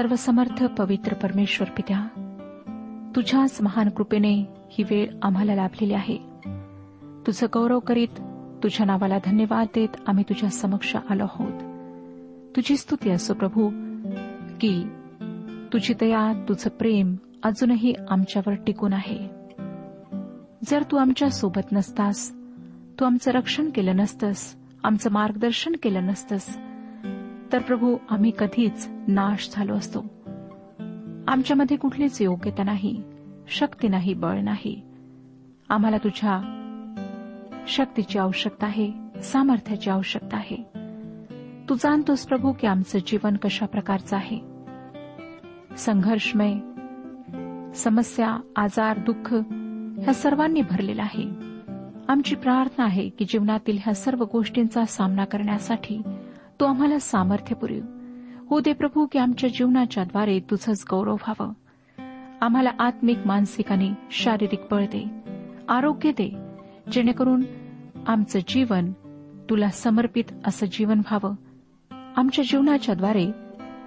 सर्वसमर्थ 0.00 0.64
पवित्र 0.64 1.14
परमेश्वर 1.14 1.70
पित्या 1.70 2.06
तुझ्याच 3.16 3.62
महान 3.62 3.88
कृपेने 3.88 4.44
ही 4.70 4.82
वेळ 4.82 5.06
आम्हाला 5.22 5.54
लाभलेली 5.54 5.92
आहे. 5.92 6.16
तुझं 7.26 7.46
गौरव 7.54 7.78
करीत 7.78 8.20
तुझ्या 8.62 8.86
नावाला 8.86 9.18
धन्यवाद 9.18 9.66
देत 9.74 9.88
आम्ही 10.06 10.24
तुझ्या 10.28 10.50
समक्ष 10.50 10.96
आलो 11.10 11.24
आहोत. 11.24 11.52
तुझी 12.56 12.76
स्तुती 12.76 13.10
असो 13.10 13.34
प्रभू 13.34 13.70
की 14.60 14.84
तुझी 15.72 15.94
दया 15.94 16.44
तुझं 16.48 16.70
प्रेम 16.70 17.16
अजूनही 17.42 17.94
आमच्यावर 18.10 18.54
टिकून 18.54 18.92
आहे. 18.92 19.30
जर 20.64 20.82
तू 20.82 20.96
आमच्यासोबत 20.96 21.72
नसतास 21.72 22.32
तू 23.00 23.04
आमचं 23.04 23.30
रक्षण 23.30 23.70
केलं 23.70 23.96
नसतंस 23.96 24.56
आमचं 24.84 25.10
मार्गदर्शन 25.10 25.72
केलं 25.82 26.06
नसतंस 26.06 26.58
तर 27.52 27.58
प्रभू 27.58 27.96
आम्ही 28.10 28.32
कधीच 28.38 28.88
नाश 29.08 29.50
झालो 29.52 29.74
असतो. 29.74 30.00
आमच्यामध्ये 31.28 31.76
कुठलीच 31.76 32.22
योग्यता 32.22 32.62
नाही 32.62 33.02
शक्ती 33.48 33.88
नाही 33.88 34.14
बळ 34.14 34.40
नाही. 34.40 34.82
आम्हाला 35.68 35.96
तुझ्या 35.96 36.56
शक्तीची 37.68 38.18
आवश्यकता 38.18 38.66
आहे 38.66 38.92
सामर्थ्याची 39.22 39.90
आवश्यकता 39.90 40.36
आहे. 40.36 40.56
तू 41.68 41.74
जाणतोस 41.74 42.26
प्रभू 42.26 42.52
की 42.52 42.66
आमचं 42.66 42.98
जीवन 43.06 43.36
कशा 43.36 43.66
प्रकारचं 43.66 44.16
आहे. 44.16 44.38
संघर्षमय 45.76 46.54
समस्या 47.72 48.40
आजार 48.56 48.98
दुःख 48.98 49.34
ह्या 50.02 50.14
सर्वांनी 50.14 50.60
भरलेलं 50.60 51.02
आहे. 51.02 51.24
आमची 52.08 52.36
प्रार्थना 52.36 52.84
आहे 52.84 53.08
की 53.08 53.24
जीवनातील 53.24 53.78
ह्या 53.82 53.94
सर्व 53.94 54.24
गोष्टींचा 54.32 54.84
सामना 54.84 55.24
करण्यासाठी 55.24 56.02
तो 56.60 56.64
आम्हाला 56.64 56.98
सामर्थ्य 56.98 57.54
पुरेव. 57.54 57.84
हो 58.50 58.60
दे 58.60 58.72
प्रभू 58.72 59.06
की 59.06 59.18
आमच्या 59.18 59.50
जीवनाच्या 59.50 60.04
द्वारे 60.04 60.40
तुझंच 60.40 60.84
गौरव 60.90 61.14
व्हावं. 61.14 61.52
आम्हाला 62.40 62.70
आत्मिक 62.78 63.18
मानसिक 63.26 63.72
आणि 63.72 63.94
शारीरिक 64.10 64.60
बळ 64.70 64.84
दे. 64.84 65.08
आरोग्य 65.68 66.10
दे. 66.12 66.36
जेणेकरून 66.92 67.42
आमचं 68.06 68.38
जीवन 68.48 68.92
तुला 69.50 69.68
समर्पित 69.68 70.24
असं 70.46 70.66
जीवन 70.66 70.98
व्हावं. 70.98 71.34
आमच्या 72.16 72.44
जीवनाच्या 72.48 72.94
द्वारे 72.94 73.30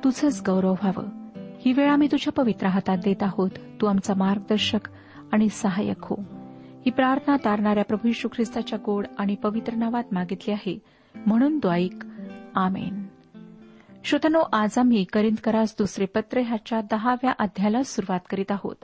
तुझंच 0.03 0.43
गौरव 0.47 0.71
व्हावं. 0.71 1.03
ही 1.59 1.73
वेळ 1.73 1.89
आम्ही 1.89 2.07
तुझ्या 2.11 2.33
पवित्र 2.33 2.67
हातात 2.67 2.97
देत 2.97 3.23
आहोत. 3.23 3.49
तू 3.81 3.85
आमचा 3.85 4.13
मार्गदर्शक 4.13 4.89
आणि 5.31 5.49
सहाय्यक 5.49 6.03
हो. 6.03 6.15
ही 6.85 6.89
प्रार्थना 6.89 7.35
तारणाऱ्या 7.35 7.85
प्रभू 7.85 8.07
यशू 8.07 8.27
ख्रिस्ताच्या 8.27 8.79
गोड 8.85 9.05
आणि 9.17 9.35
पवित्र 9.35 9.73
नावात 9.73 10.03
मागितली 10.11 10.53
आहे. 10.53 10.79
म्हणून 11.25 11.57
तो 11.57 11.69
ऐक. 11.69 12.03
आमेन. 12.55 13.07
श्रोतनो 14.05 14.43
आज 14.53 14.77
आम्ही 14.77 15.03
करिंदकरास 15.03 15.75
दुसरे 15.79 16.05
पत्र 16.05 16.41
ह्याच्या 16.41 16.81
दहाव्या 16.81 17.31
अध्यायाला 17.39 17.83
सुरुवात 17.83 18.19
करीत 18.29 18.51
आहोत. 18.51 18.75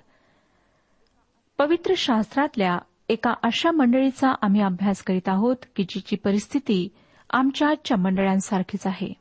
पवित्र 1.57 1.94
शास्त्रातल्या 1.98 2.77
एका 3.10 3.33
अशा 3.44 3.71
मंडळीचा 3.71 4.33
आम्ही 4.42 4.62
अभ्यास 4.62 5.04
करीत 5.04 5.30
आहोत 5.30 5.56
की 5.75 5.83
जिची 5.83 6.16
परिस्थिती 6.16 6.89
आमच्या 7.30 7.69
आजच्या 7.69 7.98
मंडळांसारखीच 7.98 8.88
आहे. 8.88 9.13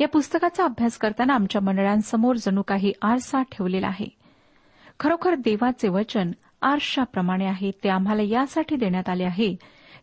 या 0.00 0.08
पुस्तकाचा 0.08 0.64
अभ्यास 0.64 0.98
करताना 0.98 1.34
आमच्या 1.34 1.60
मंडळांसमोर 1.60 2.36
जणू 2.36 2.62
काही 2.62 2.92
आरसा 3.02 3.42
ठेवलेला 3.42 3.86
आहे. 3.86 4.08
खरोखर 5.00 5.34
देवाचे 5.34 5.88
वचन 5.88 6.30
आरशाप्रमाणे 6.62 7.46
आहे 7.46 7.70
ते 7.84 7.88
आम्हाला 7.88 8.22
यासाठी 8.22 8.76
देण्यात 8.76 9.08
आले 9.08 9.24
आहे 9.24 9.56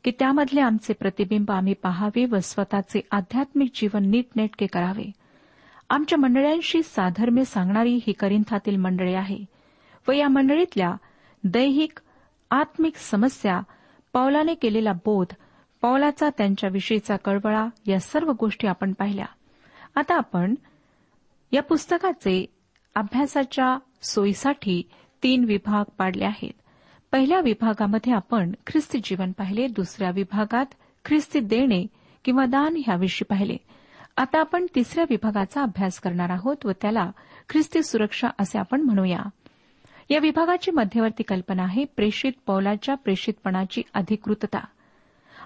की 0.04 0.12
त्यामधले 0.12 0.62
आमचे 0.62 0.94
प्रतिबिंब 0.94 1.52
आम्ही 1.52 1.74
पाहावे 1.74 2.26
व 2.26 2.40
स्वतःचे 2.44 3.02
आध्यात्मिक 3.12 3.72
जीवन 3.76 4.10
नीटनेटके 4.10 4.66
करावे. 4.66 5.12
आमच्या 5.90 6.20
मंडळांशी 6.20 6.84
साधर्म्य 6.84 7.44
सांगणारी 7.44 8.00
ही 8.08 8.14
करिंथातील 8.14 8.76
मंडळी 8.76 9.14
आहे 9.14 9.46
व 10.08 10.12
या 10.12 10.28
मंडळीतल्या 10.28 10.96
दैहिक 11.44 12.00
आत्मिक 12.52 12.96
समस्या 12.96 13.62
पौलाने 14.14 14.54
केलेला 14.54 14.94
बोध 14.94 15.34
पौलाचा 15.82 16.30
त्यांच्याविषयीचा 16.38 17.16
कळवळा 17.16 17.68
या 17.88 18.00
सर्व 18.00 18.32
गोष्टी 18.40 18.68
आपण 18.68 18.94
पाहिल्या. 18.94 19.26
आता 19.96 20.18
आपण 20.18 20.56
या 21.52 21.64
पुस्तकाचे 21.64 22.46
अभ्यासाच्या 22.96 23.78
सोयीसाठी 24.02 24.90
तीन 25.24 25.44
विभाग 25.44 25.90
पाडले 25.98 26.26
आहेत. 26.26 26.61
पहिल्या 27.12 27.40
विभागामध्ये 27.40 28.14
आपण 28.14 28.52
ख्रिस्ती 28.68 29.00
जीवन 29.04 29.32
पाहिले 29.32 29.68
दुसऱ्या 29.68 30.12
विभागात 30.12 30.66
ख्रिस्ती 31.06 31.40
देणे 31.40 31.86
किंवा 32.26 32.46
दान 32.46 32.76
ह्याविषयी 32.86 33.26
पाहिले. 33.26 33.58
आता 34.18 34.40
आपण 34.40 34.66
तिसऱ्या 34.76 35.06
विभागाचा 35.10 35.62
अभ्यास 35.62 36.00
करणार 36.00 36.30
आहोत 36.30 36.66
व 36.66 36.72
त्याला 36.82 37.12
ख्रिस्ती 37.50 37.84
सुरक्षा 37.84 38.28
असे 38.40 38.60
आपण 38.60 38.82
म्हणूया. 38.82 39.20
या 40.10 40.20
विभागाची 40.20 40.72
मध्यवर्ती 40.72 41.24
कल्पना 41.24 41.64
आहे 41.64 41.86
प्रेषित 41.86 42.32
पौलाच्या 42.48 42.96
प्रेषितपणाची 42.96 43.82
अधिकृतता. 43.94 44.66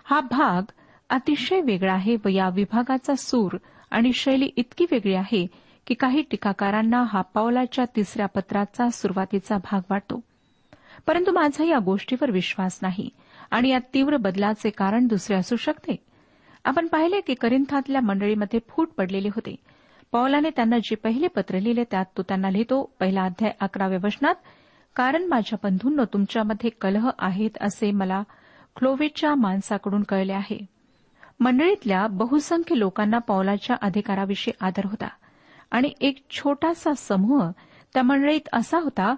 हा 0.05 0.19
भाग 0.19 0.71
अतिशय 1.09 1.61
वेगळा 1.61 1.93
आहे 1.93 2.15
व 2.25 2.27
या 2.27 2.49
विभागाचा 2.49 3.15
सूर 3.15 3.57
आणि 3.91 4.13
शैली 4.13 4.49
इतकी 4.55 4.85
वेगळी 4.91 5.15
आहे 5.15 5.47
की 5.87 5.93
काही 5.93 6.21
टीकाकारांना 6.21 7.03
हा 7.07 7.21
पावलाच्या 7.21 7.85
तिसऱ्या 7.95 8.25
पत्राचा 8.25 8.89
सुरुवातीचा 8.89 9.57
भाग 9.57 9.81
वाटतो. 9.89 10.19
परंतु 11.07 11.31
माझा 11.31 11.63
या 11.63 11.79
गोष्टीवर 11.79 12.31
विश्वास 12.31 12.79
नाही 12.81 13.09
आणि 13.51 13.69
या 13.69 13.79
तीव्र 13.93 14.17
बदलाचे 14.17 14.69
कारण 14.69 15.07
दुसरे 15.07 15.35
असू 15.35 15.55
शकते. 15.55 15.95
आपण 16.65 16.87
पाहिले 16.87 17.21
की 17.21 17.33
करिंथातल्या 17.33 18.01
मंडळीमध्ये 18.01 18.59
फूट 18.69 18.89
पडलेले 18.97 19.27
होते. 19.27 19.55
पौलाने 20.11 20.49
त्यांना 20.49 20.77
जे 20.77 20.95
पहिले 20.95 21.27
पत्र 21.27 21.59
लिहिले 21.59 21.83
त्यात 21.83 22.05
तो 22.17 22.21
त्यांना 22.21 22.49
लिहितो 22.49 22.81
पहिला 22.99 23.23
अध्याय 23.23 23.51
अकराव्या 23.59 23.99
वचनात 24.03 24.35
कारण 24.95 25.25
माझ्या 25.27 25.57
बंधूंनो 25.63 26.05
तुमच्यामध्ये 26.05 26.69
कलह 26.81 27.09
आहेत 27.19 27.57
असे 27.61 27.91
मला 27.91 28.23
क्लोवेच्या 28.75 29.35
माणसाकडून 29.35 30.03
कळले 30.03 30.33
आहे. 30.33 30.65
मंडळीतल्या 31.39 32.07
बहुसंख्य 32.07 32.79
लोकांना 32.79 33.17
पौलाच्या 33.17 33.75
अधिकाराविषयी 33.81 34.53
आदर 34.61 34.85
होता 34.85 35.07
आणि 35.71 35.91
एक 36.01 36.23
छोटासा 36.29 36.93
समूह 36.93 37.49
त्या 37.93 38.03
मंडळीत 38.03 38.49
असा 38.53 38.77
होता 38.79 39.15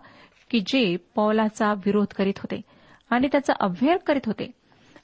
की 0.50 0.60
जे 0.60 0.96
पौलाचा 1.16 1.74
विरोध 1.74 2.08
करीत 2.18 2.34
होते 2.38 2.62
आणि 3.10 3.28
त्याचा 3.32 3.54
अव्यय 3.60 3.98
करीत 3.98 4.22
होते. 4.26 4.52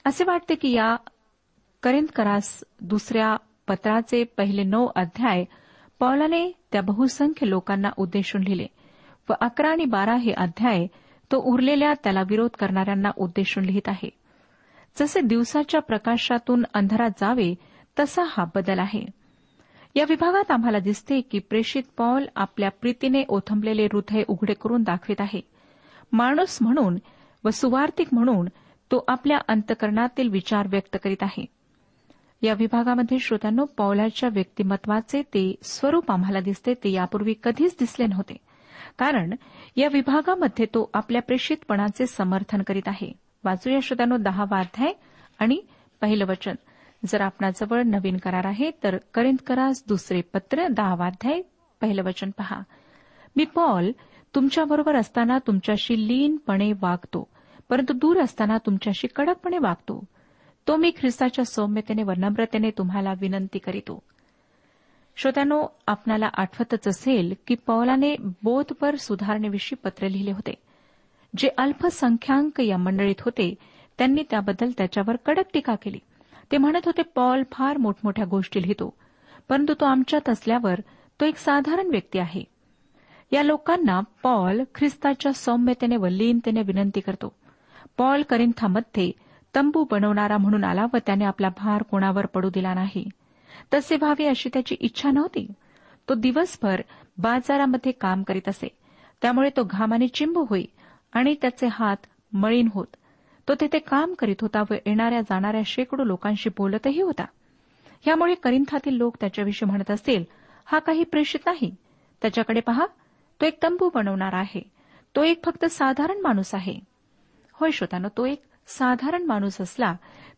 असे 0.04 0.24
वाटते 0.24 0.54
की 0.54 0.72
या 0.72 0.96
करिंदकरास 1.82 2.64
दुसऱ्या 2.80 3.36
पत्राचे 3.68 4.24
पहिले 4.24 4.62
नऊ 4.62 4.88
अध्याय 4.96 5.44
पौलाने 5.98 6.52
त्या 6.72 6.82
बहुसंख्य 6.82 7.48
लोकांना 7.48 7.90
उद्देशून 7.96 8.42
लिहिले 8.42 8.66
व 9.28 9.32
अकरा 9.40 9.68
आणि 9.68 9.84
बारा 9.84 10.16
हे 10.16 10.32
अध्याय 10.32 10.86
तो 11.32 11.36
उरलेल्या 11.36 11.92
त्याला 12.04 12.22
विरोध 12.28 12.50
करणाऱ्यांना 12.58 13.10
उद्देशून 13.16 13.64
लिहित 13.64 13.88
आहे. 13.88 14.10
जसे 14.98 15.20
दिवसाच्या 15.20 15.80
प्रकाशातून 15.80 16.64
अंधारात 16.74 17.10
जावे 17.20 17.54
तसा 17.98 18.22
हा 18.28 18.44
बदल 18.54 18.78
आहे. 18.78 19.23
या 19.96 20.04
विभागात 20.08 20.50
आम्हाला 20.50 20.78
दिसते 20.78 21.20
की 21.20 21.38
प्रेषित 21.38 21.82
पॉल 21.96 22.26
आपल्या 22.36 22.70
प्रीतीने 22.70 23.24
ओथंबलेले 23.28 23.84
हृदय 23.84 24.22
उघडे 24.28 24.54
करून 24.54 24.82
दाखवित 24.82 25.20
आहे. 25.20 25.40
माणूस 26.12 26.58
म्हणून 26.60 26.96
व 27.44 27.50
सुवार्थिक 27.50 28.08
म्हणून 28.12 28.46
तो 28.90 29.04
आपल्या 29.08 29.38
अंतकरणातील 29.48 30.28
विचार 30.28 30.66
व्यक्त 30.66 30.96
करीत 31.02 31.22
आहे. 31.22 31.46
या 32.42 32.54
विभागामध्ये 32.54 33.18
श्रोत्यांनो 33.18 33.64
पौलाच्या 33.64 34.28
व्यक्तिमत्वाचे 34.32 35.22
ते 35.22 35.54
स्वरूप 35.62 36.10
आम्हाला 36.10 36.40
दिसते 36.40 36.74
ते 36.74 36.90
यापूर्वी 36.90 37.34
कधीच 37.42 37.76
दिसले 37.80 38.06
नव्हते. 38.06 38.36
कारण 38.98 39.34
या 39.76 39.88
विभागामध्ये 39.92 40.66
तो 40.66 40.90
आपल्या 40.94 41.22
प्रेषितपणाचे 41.22 42.06
समर्थन 42.06 42.62
करीत 42.62 42.82
आहे. 42.86 43.12
वाचूया 43.44 43.78
श्रोत्यानो 43.82 44.16
दहा 44.16 44.44
वाध्याय 44.50 44.92
आणि 45.38 45.60
पहिलं 46.00 46.26
वचन. 46.26 46.54
जर 47.06 47.20
आपणाजवळ 47.20 47.82
नवीन 47.82 48.16
करार 48.16 48.46
आहे 48.46 48.70
तर 48.84 48.96
करिंदकरास 49.14 49.84
दुसरे 49.88 50.20
पत्र 50.20 50.68
दहावाध्याय 50.68 51.40
पहिलं 51.80 52.02
वचन 52.02 52.30
पहा. 52.30 52.60
मी 53.36 53.44
पॉल 53.44 53.90
तुमच्याबरोबर 54.34 54.96
असताना 54.96 55.38
तुमच्याशी 55.38 56.08
लीनपणे 56.08 56.72
वागतो 56.72 57.28
परंतु 57.68 57.92
दूर 57.92 58.20
असताना 58.20 58.58
तुमच्याशी 58.58 59.06
कडकपणे 59.16 59.58
वागतो. 59.58 60.04
तो 60.68 60.76
मी 60.76 60.90
ख्रिस्ताच्या 60.98 61.44
सौम्यतेने 61.44 62.02
व 62.02 62.12
नम्रतेने 62.16 62.70
तुम्हाला 62.70 63.12
विनंती 63.20 63.58
करीतो. 63.58 64.02
श्रोत्यानो 65.16 65.66
आपणाला 65.86 66.28
आठवतच 66.36 66.88
असेल 66.88 67.34
की 67.46 67.54
पौलाने 67.54 68.16
बोधपर 68.42 68.94
सुधारणेविषयी 68.94 69.76
पत्र 69.76 70.08
लिहिले 70.08 70.30
होते. 70.30 70.54
जे 71.36 71.48
अल्पसंख्याक 71.58 72.60
या 72.60 72.76
मंडळीत 72.76 73.20
होते 73.20 73.54
त्यांनी 73.98 74.22
त्याबद्दल 74.30 74.70
त्याच्यावर 74.78 75.16
कडक 75.26 75.42
टीका 75.54 75.74
केली. 75.74 75.98
ते 76.52 76.58
म्हणत 76.58 76.80
होते 76.84 77.02
पॉल 77.02 77.42
फार 77.52 77.76
मोठमोठ्या 77.76 78.24
गोष्टी 78.24 78.62
लिहितो 78.62 78.94
परंतु 79.48 79.74
तो 79.74 79.84
आमच्यात 79.84 80.28
असल्यावर 80.28 80.80
तो 81.20 81.24
एक 81.24 81.36
साधारण 81.36 81.86
व्यक्ती 81.86 82.18
आहे. 82.18 82.44
या 83.32 83.42
लोकांना 83.42 84.00
पॉल 84.22 84.62
ख्रिस्ताच्या 84.74 85.32
सौम्यतेने 85.32 85.96
व 85.96 86.06
लीनतेने 86.06 86.62
विनंती 86.62 87.00
करतो. 87.00 87.36
पॉल 87.98 88.22
करिंथामध्ये 88.22 89.10
तंबू 89.54 89.84
बनवणारा 89.90 90.38
म्हणून 90.38 90.64
आला 90.64 90.86
व 90.94 90.96
त्याने 91.06 91.24
आपला 91.24 91.48
भार 91.48 91.82
कोणावर 91.82 92.26
पडू 92.26 92.50
दिला 92.54 92.74
नाही. 92.74 93.08
तसे 93.74 93.96
व्हावे 93.96 94.26
अशी 94.26 94.48
त्याची 94.52 94.76
इच्छा 94.80 95.10
नव्हती. 95.10 95.46
तो 96.08 96.14
दिवसभर 96.14 96.80
बाजारामध्ये 97.18 97.92
काम 97.92 98.22
करीत 98.22 98.48
असे. 98.48 98.68
त्यामुळे 99.22 99.50
तो 99.56 99.64
घामाने 99.70 100.08
चिंब 100.08 100.38
होई 100.38 100.64
आणि 101.12 101.34
त्याचे 101.34 101.68
हात 101.72 101.96
मळीन 102.32 102.68
होत. 102.74 102.86
तो 103.48 103.54
तेथे 103.54 103.78
काम 103.78 104.14
करीत 104.14 104.36
होता 104.40 104.62
व 104.70 104.74
येणाऱ्या 104.74 105.20
जाणाऱ्या 105.20 105.60
शेकडो 105.66 106.04
लोकांशी 106.04 106.48
बोलतही 106.48 107.00
होता. 107.00 107.24
यामुळे 108.06 108.34
करिंथातील 108.34 108.96
लोक 108.96 109.16
त्याच्याविषयी 109.20 109.66
म्हणत 109.66 109.90
असतील 109.90 110.24
हा 110.64 110.78
काही 110.78 111.04
प्रेषित 111.04 111.40
नाही. 111.46 111.74
त्याच्याकडे 112.22 112.60
पहा 112.60 112.86
तो 113.40 113.46
एक 113.46 113.62
तंबू 113.62 113.90
बनवणार 113.94 114.34
आहे. 114.34 114.60
तो 115.16 115.22
एक 115.22 115.44
फक्त 115.44 115.64
साधारण 115.64 116.20
माणूस 116.20 116.54
आहे. 116.54 116.78
होय 117.52 117.70
श्रोतानो 117.70 118.08
तो 118.08 118.26
एक 118.26 118.42
साधारण 118.66 119.22
माणूस 119.22 119.60
असला 119.60 119.94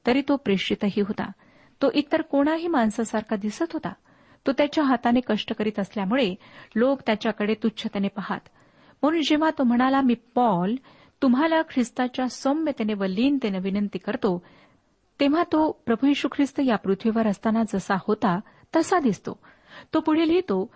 तरी 0.06 0.22
तो 0.28 0.36
प्रेषितही 0.36 1.00
होता. 1.00 1.30
तो 1.82 1.90
इतर 1.94 2.22
कोणाही 2.22 2.68
माणसासारखा 2.68 3.36
दिसत 3.36 3.72
होता. 3.72 3.92
तो 4.46 4.52
त्याच्या 4.52 4.84
हाताने 4.84 5.20
कष्ट 5.20 5.54
करीत 5.54 5.78
असल्यामुळे 5.78 6.34
लोक 6.76 7.00
त्याच्याकडे 7.06 7.54
तुच्छतेने 7.54 8.08
पाहत. 8.08 8.40
म्हणून 9.02 9.20
जेव्हा 9.22 9.50
तो 9.50 9.62
म्हणाला 9.62 10.00
मी 10.00 10.14
पॉल 10.14 10.74
तुम्हाला 11.22 11.62
ख्रिस्ताच्या 11.62 12.28
सौम्यतेने 12.28 12.94
व 12.94 13.04
लीनतेने 13.04 13.58
विनंती 13.58 13.98
करतो 13.98 14.42
तेव्हा 15.20 15.42
तो 15.42 15.82
प्रभू 15.86 16.06
यशू 16.06 16.28
ख्रिस्त 16.32 16.60
या 16.64 16.76
पृथ्वीवर 16.76 17.26
असताना 17.26 17.62
जसा 17.72 17.94
होता 18.08 18.40
तसा 18.76 18.98
दिसतो. 18.98 19.38
तो 19.94 20.00
पुढे 20.00 20.28
लिहितो 20.28 20.70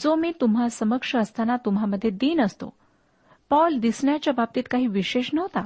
जो 0.00 0.14
मी 0.14 0.32
तुम्हा 0.40 0.68
समक्ष 0.68 1.16
असताना 1.16 1.56
तुम्हामध्ये 1.56 2.10
दीन 2.10 2.40
असतो. 2.40 2.72
पॉल 3.50 3.78
दिसण्याच्या 3.78 4.32
बाबतीत 4.32 4.62
काही 4.70 4.86
विशेष 4.86 5.30
नव्हता. 5.32 5.60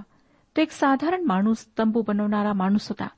तो 0.56 0.62
एक 0.62 0.70
साधारण 0.70 1.24
माणूस 1.24 1.66
तंबू 1.78 2.02
बनवणारा 2.02 2.52
माणूस 2.52 2.88
होता. 2.88 3.08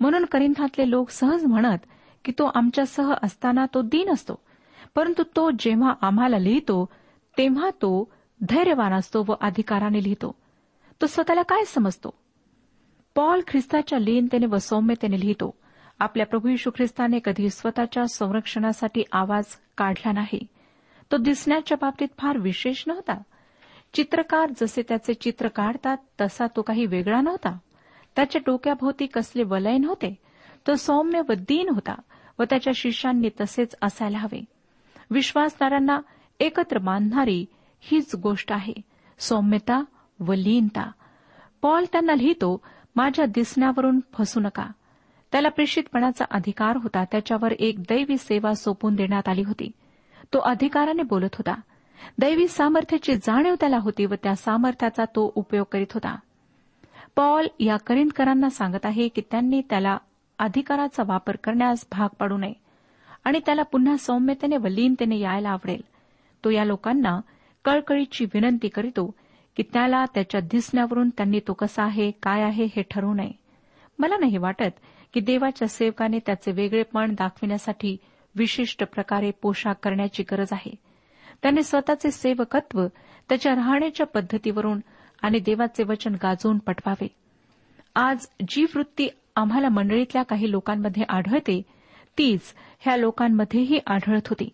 म्हणून 0.00 0.24
करिंथातले 0.24 0.90
लोक 0.90 1.10
सहज 1.10 1.44
म्हणत 1.46 1.78
की 2.24 2.32
तो 2.32 2.50
आमच्यासह 2.54 3.14
असताना 3.22 3.66
तो 3.74 3.82
दीन 3.82 4.12
असतो. 4.12 4.34
परंतु 4.94 5.22
तो 5.36 5.50
जेव्हा 5.50 5.94
आम्हाला 6.00 6.38
लिहितो 6.38 6.88
तेव्हा 7.38 7.70
तो 7.70 8.12
धैर्यवान 8.42 8.92
असतो 8.92 9.24
व 9.28 9.34
अधिकाराने 9.40 10.02
लिहितो. 10.02 10.39
तो 11.00 11.06
स्वतःला 11.06 11.42
काय 11.42 11.64
समजतो? 11.64 12.14
पॉल 13.14 13.40
ख्रिस्ताच्या 13.48 13.98
लीनतेने 13.98 14.46
व 14.46 14.56
सौम्यतेने 14.56 15.20
लिहितो 15.20 15.54
आपल्या 15.98 16.26
प्रभू 16.26 16.48
यशू 16.48 16.70
ख्रिस्ताने 16.70 17.18
कधी 17.24 17.50
स्वतःच्या 17.50 18.06
संरक्षणासाठी 18.06 19.04
आवाज 19.12 19.44
काढला 19.78 20.12
नाही. 20.12 20.46
तो 21.12 21.16
दिसण्याच्या 21.16 21.78
बाबतीत 21.80 22.08
फार 22.18 22.38
विशेष 22.38 22.84
नव्हता. 22.86 23.22
चित्रकार 23.94 24.50
जसे 24.60 24.82
त्याचे 24.82 25.14
चित्र 25.14 25.48
काढतात 25.48 25.96
तसा 26.20 26.46
तो 26.46 26.62
काही 26.62 26.86
वेगळा 26.86 27.20
नव्हता. 27.20 27.58
त्याच्या 28.16 28.40
डोक्याभोवती 28.46 29.06
कसले 29.06 29.42
वलय 29.42 29.78
नव्हते. 29.78 30.14
तो 30.66 30.74
सौम्य 30.74 31.20
व 31.28 31.32
दीन 31.32 31.68
होता 31.68 31.94
व 32.38 32.42
त्याच्या 32.42 32.72
शिष्यांनी 32.76 33.28
तसेच 33.40 33.74
असायला 33.82 34.18
हवे. 34.18 34.44
विश्वासदारांना 35.10 36.00
एकत्र 36.40 36.78
बांधणारी 36.78 37.46
हीच 37.80 38.14
गोष्ट 38.14 38.52
आहे. 38.52 38.72
सौम्यता 39.18 39.84
व 40.20 40.32
लीनता. 40.32 40.90
पॉल 41.62 41.84
त्यांना 41.92 42.14
लिहितो 42.14 42.62
माझ्या 42.96 43.26
दिसण्यावरून 43.26 44.00
फसू 44.12 44.40
नका. 44.40 44.66
त्याला 45.32 45.48
प्रेषितपणाचा 45.48 46.24
अधिकार 46.30 46.76
होता. 46.76 47.04
त्याच्यावर 47.04 47.52
एक 47.52 47.80
दैवी 47.80 48.18
सेवा 48.18 48.54
सोपून 48.54 48.94
देण्यात 48.94 49.28
आली 49.28 49.42
होती. 49.42 49.70
तो 50.34 50.38
अधिकाराने 50.38 51.02
बोलत 51.02 51.34
होता. 51.34 51.54
दैवी 52.18 52.48
सामर्थ्याची 52.48 53.14
जाणीव 53.14 53.54
त्याला 53.60 53.78
होती 53.78 54.06
व 54.06 54.14
त्या 54.22 54.36
सामर्थ्याचा 54.36 55.04
तो 55.04 55.32
उपयोग 55.34 55.66
करीत 55.72 55.92
होता. 55.94 56.16
पॉल 57.16 57.46
या 57.60 57.76
करिंदकरांना 57.76 58.50
सांगत 58.50 58.86
आहे 58.86 59.08
की 59.08 59.22
त्यांनी 59.30 59.62
त्याला 59.70 59.98
अधिकाराचा 60.38 61.02
वापर 61.06 61.36
करण्यास 61.36 61.86
भाग 61.92 62.08
पाडू 62.18 62.36
नये 62.36 62.52
आणि 63.24 63.40
त्याला 63.46 63.62
पुन्हा 63.62 63.96
सौम्यतेने 63.96 64.56
व 64.56 64.66
लीनतेने 64.66 65.18
यायला 65.18 65.50
आवडेल. 65.50 65.80
तो 66.44 66.50
या 66.50 66.64
लोकांना 66.64 67.20
कळकळीची 67.64 68.24
विनंती 68.24 68.68
करीतो 68.68 69.14
की 69.56 69.62
त्याला 69.62 70.04
त्याच्या 70.04 70.40
दिसण्यावरून 70.40 71.08
त्यांनी 71.08 71.40
तो 71.40 71.52
कसा 71.52 71.84
आहे 71.84 72.10
काय 72.10 72.42
आहे 72.42 72.64
हे 72.64 72.82
ठरवू 72.90 73.14
नये. 73.14 73.30
मला 73.98 74.16
नाही 74.16 74.36
वाटत 74.36 74.80
की 75.14 75.20
देवाच्या 75.20 75.68
सेवकाने 75.68 76.18
त्याचे 76.18 76.52
वेगळेपण 76.52 77.14
दाखविण्यासाठी 77.14 77.96
विशिष्ट 78.34 78.84
प्रकारे 78.84 79.30
पोशाख 79.42 79.74
करण्याची 79.82 80.22
गरज 80.22 80.48
आहे. 80.52 80.74
त्याने 81.42 81.62
स्वतःचे 81.62 82.10
सेवकत्व 82.10 82.86
त्याच्या 83.28 83.54
राहण्याच्या 83.54 84.06
पद्धतीवरून 84.06 84.80
आणि 85.22 85.38
देवाचे 85.38 85.84
वचन 85.84 86.14
गाजवून 86.14 86.58
पटवावे. 86.58 87.08
आज 87.94 88.26
जी 88.48 88.64
वृत्ती 88.64 89.08
आम्हाला 89.36 89.68
मंडळीतल्या 89.68 90.22
काही 90.22 90.50
लोकांमध्ये 90.50 91.02
आढळते 91.08 91.62
तीच 92.18 92.40
ह्या 92.80 92.96
लोकांमध्येही 92.96 93.78
आढळत 93.86 94.28
होती. 94.28 94.48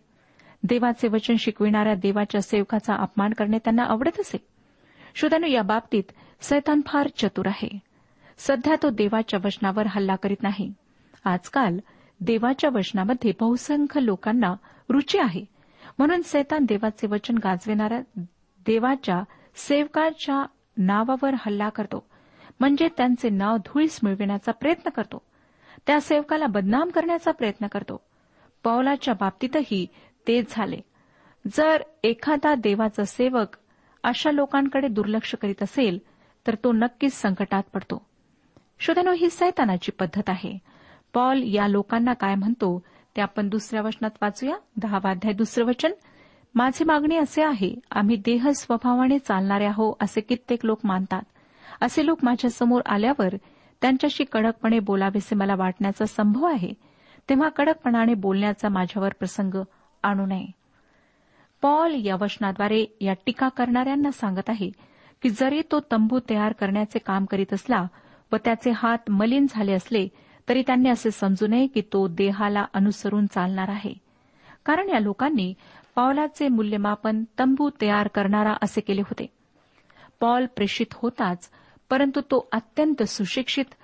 देवाचे 0.63 1.09
वचन 1.09 1.35
शिकविणाऱ्या 1.37 1.95
देवाच्या 1.95 2.43
सेवकाचा 2.43 2.95
अपमान 2.95 3.33
करणे 3.33 3.59
त्यांना 3.59 3.83
आवडत 3.83 4.21
असे? 4.21 4.56
श्रोत्यानो 5.17 5.47
या 5.47 5.63
बाबतीत 5.63 6.03
सैतान 6.41 6.81
फार 6.87 7.09
चतुर 7.17 7.47
आहे. 7.47 7.79
सध्या 8.39 8.77
तो 8.83 8.91
देवाच्या 8.91 9.41
वचनावर 9.45 9.87
हल्ला 9.87 10.17
करीत 10.17 10.43
नाही. 10.43 10.73
आजकाल 11.25 11.79
देवाच्या 12.21 12.71
वचनामध्ये 12.75 13.33
बहुसंख्य 13.41 14.05
लोकांना 14.05 14.55
रुची 14.91 15.19
आहे. 15.19 15.45
म्हणून 15.99 16.23
सैतान 16.23 16.65
देवाचे 16.65 17.07
वचन 17.07 17.35
गाजविणाऱ्या 17.45 18.01
देवाच्या 18.67 19.23
सेवकाच्या 19.55 20.47
नावावर 20.77 21.35
हल्ला 21.35 21.69
करतो. 21.69 22.07
म्हणजे 22.61 22.89
त्यांचे 22.97 23.31
नाव 23.31 23.57
धुळीस 23.57 24.01
मिळविण्याचा 24.03 24.53
प्रयत्न 24.53 24.91
करतो. 24.91 25.23
त्या 25.87 26.01
सेवकाला 26.01 26.47
बदनाम 26.47 26.89
करण्याचा 26.89 27.31
प्रयत्न 27.31 27.67
करतो. 27.67 28.01
पौलाच्या 28.65 29.15
बाबतीतही 29.15 29.87
तेच 30.29 30.47
झाले. 30.51 30.81
जर 31.53 31.83
एखादा 32.05 32.55
देवाचा 32.55 33.05
सेवक 33.05 33.57
अशा 34.03 34.31
लोकांकडे 34.31 34.89
दुर्लक्ष 34.89 35.35
करीत 35.35 35.63
असेल 35.63 35.99
तर 36.47 36.55
तो 36.55 36.73
नक्कीच 36.73 37.13
संकटात 37.13 37.63
पडतो. 37.75 38.07
श्रोत्यानो 38.81 39.13
ही 39.13 39.31
सैतानाची 39.31 39.93
पद्धत 39.93 40.23
आहे. 40.29 40.59
पॉल 41.15 41.43
या 41.43 41.69
लोकांना 41.69 42.13
काय 42.13 42.35
म्हणतो 42.35 42.83
ते 43.17 43.21
आपण 43.21 43.49
दुसऱ्या 43.49 43.83
वचनात 43.83 44.11
वाचूया. 44.23 44.57
दहावाध्याय 44.77 45.33
दुसरं 45.33 45.65
वचन. 45.65 45.93
माझी 46.55 46.85
मागणी 46.85 47.17
असे 47.17 47.43
आहे 47.43 47.75
आम्ही 47.91 48.17
देह 48.17 48.51
स्वभावाने 48.51 49.19
चालणारे 49.19 49.65
आहो 49.65 49.97
असे 50.01 50.21
कित्येक 50.21 50.65
लोक 50.65 50.81
मानतात. 50.85 51.23
असे 51.81 52.07
लोक 52.07 52.19
माझ्यासमोर 52.23 52.83
आल्यावर 52.87 53.29
त्यांच्याशी 53.83 54.25
कडकपणे 54.25 54.79
बोलावेसे 54.79 55.35
मला 55.35 55.55
वाटण्याचा 55.55 56.07
संभव 56.07 56.47
आहे. 56.47 56.73
तेव्हा 57.29 57.49
कडकपणाने 57.49 58.15
बोलण्याचा 58.15 58.69
माझ्यावर 58.69 59.09
प्रसंग 59.19 59.63
आणू 60.03 60.27
नये. 60.27 60.47
पॉल 61.63 61.95
या 62.05 62.17
वचनाद्वारे 62.21 62.85
या 63.01 63.13
टीका 63.27 63.49
करणाऱ्यांना 63.49 64.11
सांगत 64.11 64.49
आहे 64.49 64.71
की 65.23 65.31
जरी 65.31 65.63
तो 65.73 65.81
तंबू 65.93 66.19
तयार 66.31 66.53
करण्याचे 66.53 66.99
काम 66.99 67.25
करीत 67.25 67.55
असला 67.55 67.85
व 68.33 68.37
त्याचे 68.45 68.71
हात 68.71 69.11
मलिन 69.11 69.47
झाले 69.51 69.73
असले 69.73 70.09
तरी 70.49 70.63
त्यांनी 70.67 70.89
असे 70.89 71.11
समजू 71.11 71.47
नये 71.47 71.67
की 71.67 71.81
तो 71.93 72.07
देहाला 72.09 72.65
अनुसरून 72.75 73.27
चालणार 73.27 73.69
आहे. 73.69 73.93
कारण 74.67 74.89
या 74.89 74.99
लोकांनी 74.99 75.55
पॉलाचे 75.95 76.49
मूल्यमापन 76.49 77.25
तंबू 77.39 77.71
तयार 77.81 78.09
करणारा 78.09 78.55
असे 78.63 78.81
केले 78.81 79.01
होते. 79.01 79.27
पॉल 80.21 80.47
प्रेषित 80.47 80.95
होताच 80.95 81.51
परंतु 81.91 82.21
तो 82.21 82.49
अत्यंत 82.53 83.03
सुशिक्षित 83.03 83.75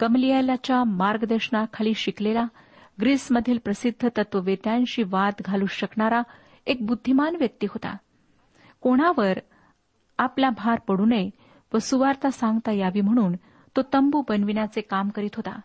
गमलियालाच्या 0.00 0.82
मार्गदर्शनाखाली 0.84 1.94
शिकलेला 1.94 2.44
ग्रीसमधील 3.00 3.58
प्रसिद्ध 3.58 4.08
तत्ववेत्यांशी 4.18 5.02
वाद 5.02 5.34
घालू 5.40 5.66
शकणारा 5.66 6.22
एक 6.66 6.86
बुद्धिमान 6.86 7.36
व्यक्ती 7.36 7.66
होता. 7.66 7.96
कोणावर 8.80 9.38
आपला 10.18 10.50
भार 10.50 10.78
पडू 10.88 11.04
नये 11.04 11.30
व 11.74 11.78
सुवार्ता 11.78 12.30
सांगता 12.30 12.72
यावी 12.72 13.00
म्हणून 13.00 13.34
तो 13.76 13.82
तंबू 13.82 14.22
बनविण्याचे 14.28 14.80
काम 14.80 15.08
करीत 15.08 15.36
होता. 15.36 15.60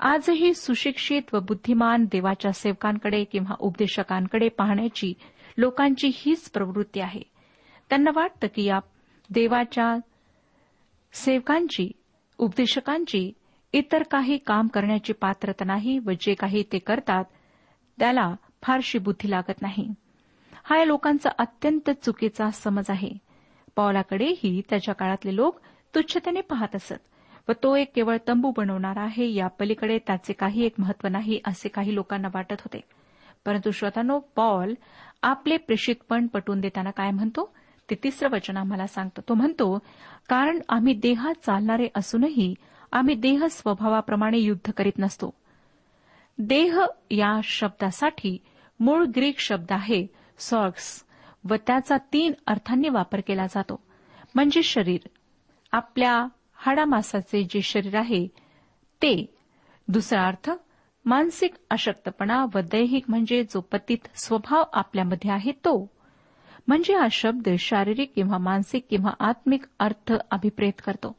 आजही 0.00 0.54
सुशिक्षित 0.54 1.22
व 1.32 1.40
बुद्धिमान 1.40 2.04
देवाच्या 2.04 2.52
सेवकांकडे 2.52 3.24
किंवा 3.24 3.54
उपदेशकांकडे 3.58 4.48
पाहण्याची 4.48 5.14
लोकांची 5.58 6.10
हीच 6.14 6.50
प्रवृत्ती 6.50 7.00
आहे. 7.00 7.22
त्यांना 7.88 8.10
वाटतं 8.14 8.46
की 8.54 8.64
या 8.64 8.78
देवाच्या 9.30 9.96
सेवकांची 11.12 11.90
उपदेशकांची 12.38 13.32
इतर 13.72 14.02
काही 14.02 14.38
काम 14.38 14.66
करण्याची 14.66 15.12
पात्रता 15.12 15.64
नाही 15.64 15.98
व 15.98 16.10
जे 16.20 16.34
काही 16.34 16.62
ते 16.72 16.78
करतात 16.78 17.24
त्याला 17.98 18.34
फारशी 18.62 18.98
बुद्धी 18.98 19.30
लागत 19.30 19.62
नाही. 19.62 19.94
हा 20.64 20.78
या 20.78 20.84
लोकांचा 20.84 21.30
अत्यंत 21.38 21.90
चुकीचा 21.90 22.50
समज 22.50 22.84
आहे. 22.88 23.10
पॉलाकडेही 23.76 24.62
त्याच्या 24.70 24.94
काळातले 24.94 25.36
लोक 25.36 25.60
तुच्छतेने 25.94 26.40
पाहत 26.40 26.76
असत 26.76 27.48
व 27.48 27.52
तो 27.62 27.76
एक 27.76 27.92
केवळ 27.94 28.16
तंबू 28.28 28.52
बनवणार 28.56 28.96
आहे 28.96 29.34
या 29.34 29.46
पलीकडे 29.46 29.98
त्याचे 29.98 30.32
काही 30.32 30.64
एक 30.64 30.74
महत्त्व 30.78 31.08
नाही 31.08 31.40
असे 31.46 31.68
काही 31.68 31.94
लोकांना 31.94 32.28
वाटत 32.34 32.60
होते. 32.60 32.80
परंतु 33.46 33.70
श्रोतानो 33.70 34.18
पॉल 34.18 34.74
आपले 35.22 35.56
प्रेषितपण 35.56 36.26
पटवून 36.26 36.60
देताना 36.60 36.90
काय 36.90 37.10
म्हणतो? 37.10 37.54
ते 37.90 37.94
तिसरं 38.04 38.30
वचन 38.30 38.56
आम्हाला 38.56 38.86
सांगतो. 38.86 39.20
तो 39.28 39.34
म्हणतो 39.34 39.78
कारण 40.28 40.58
आम्ही 40.68 40.94
देहात 40.94 41.34
चालणारे 41.46 41.88
असूनही 41.94 42.54
आम्ही 42.92 43.14
देह 43.14 43.46
स्वभावाप्रमाणे 43.46 44.38
युद्ध 44.38 44.70
करीत 44.72 44.98
नसतो. 44.98 45.34
देह 46.38 46.80
या 47.10 47.40
शब्दासाठी 47.44 48.38
मूळ 48.80 49.04
ग्रीक 49.04 49.38
शब्द 49.38 49.72
आहे 49.72 50.21
सॉक्स 50.50 51.04
व 51.50 51.54
त्याचा 51.66 51.96
तीन 51.96 52.32
अर्थांनी 52.46 52.88
वापर 52.88 53.20
केला 53.20 53.46
जातो. 53.46 53.82
म्हणजे 54.34 54.62
शरीर. 54.62 55.08
आपल्या 55.72 56.26
हाडामासाचे 56.54 57.42
जे 57.42 57.62
शरीर 57.62 57.94
आहे 57.94 58.26
ते. 59.02 59.34
दुसरा 59.88 60.26
अर्थ 60.26 60.50
मानसिक 61.04 61.54
अशक्तपणा 61.70 62.46
व 62.54 62.58
दैहिक 62.58 63.04
म्हणजे 63.08 63.44
जो 63.44 63.60
पतित 63.60 63.98
स्वभाव 64.14 64.64
आपल्यामध्ये 64.72 65.30
आहे 65.30 65.52
तो. 65.52 65.90
म्हणजे 66.68 66.94
हा 66.94 67.06
शब्द 67.10 67.48
शारीरिक 67.58 68.12
किंवा 68.14 68.38
मानसिक 68.38 68.86
किंवा 68.90 69.10
आत्मिक 69.20 69.64
अर्थ 69.78 70.12
अभिप्रेत 70.30 70.72
करतो. 70.86 71.16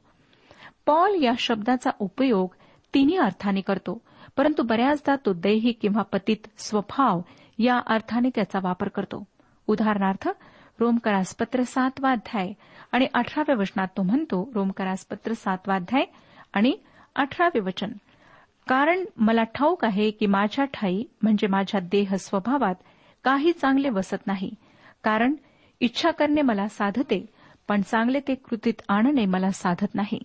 पॉल 0.86 1.24
या 1.24 1.34
शब्दाचा 1.40 1.90
उपयोग 2.00 2.56
तिन्ही 2.94 3.18
अर्थाने 3.18 3.62
करतो 3.62 4.02
परंतु 4.38 4.64
बऱ्याचदा 4.64 5.16
तो 5.16 5.34
दैहिक 5.34 5.78
किंवा 5.82 6.02
पतित 6.02 6.38
स्वभाव 6.58 7.22
या 7.58 7.82
अर्थाने 7.88 8.30
त्याचा 8.36 8.60
वापर 8.64 8.88
करतो. 8.88 9.28
उदाहरणार्थ 9.68 10.30
रोमकरासपत्र 10.80 11.64
सातवा 11.64 12.12
अध्याय 12.12 12.54
आणि 12.92 13.08
अठराव्या 13.14 13.56
वचनात 13.56 13.88
तो 13.98 14.04
म्हणतो 14.04 14.52
रोमकरासपत्र 14.56 15.34
सातवा 15.34 15.76
अध्याय 15.76 16.06
आणि 16.54 16.78
अठरावे 17.16 17.60
वचन. 17.60 17.92
कारण 18.68 19.06
मला 19.18 19.44
ठाऊक 19.44 19.86
आहे 19.86 20.12
की 20.12 20.26
माझ्या 20.26 20.66
ठाई 20.66 21.04
म्हणजे 21.22 21.48
माझ्या 21.48 21.82
देह 21.82 22.16
स्वभावात 22.16 22.76
काही 23.24 23.52
चांगले 23.52 23.90
वसत 23.90 24.28
नाही. 24.28 24.52
कारण 25.04 25.34
इच्छा 25.80 26.12
करणे 26.12 26.42
मला 26.42 26.68
साधते 26.68 27.26
पण 27.68 27.82
चांगले 27.82 28.20
ते 28.20 28.36
कृतीत 28.36 28.82
आणणे 28.90 29.26
मला 29.26 29.52
साधत 29.52 29.96
नाही. 29.96 30.20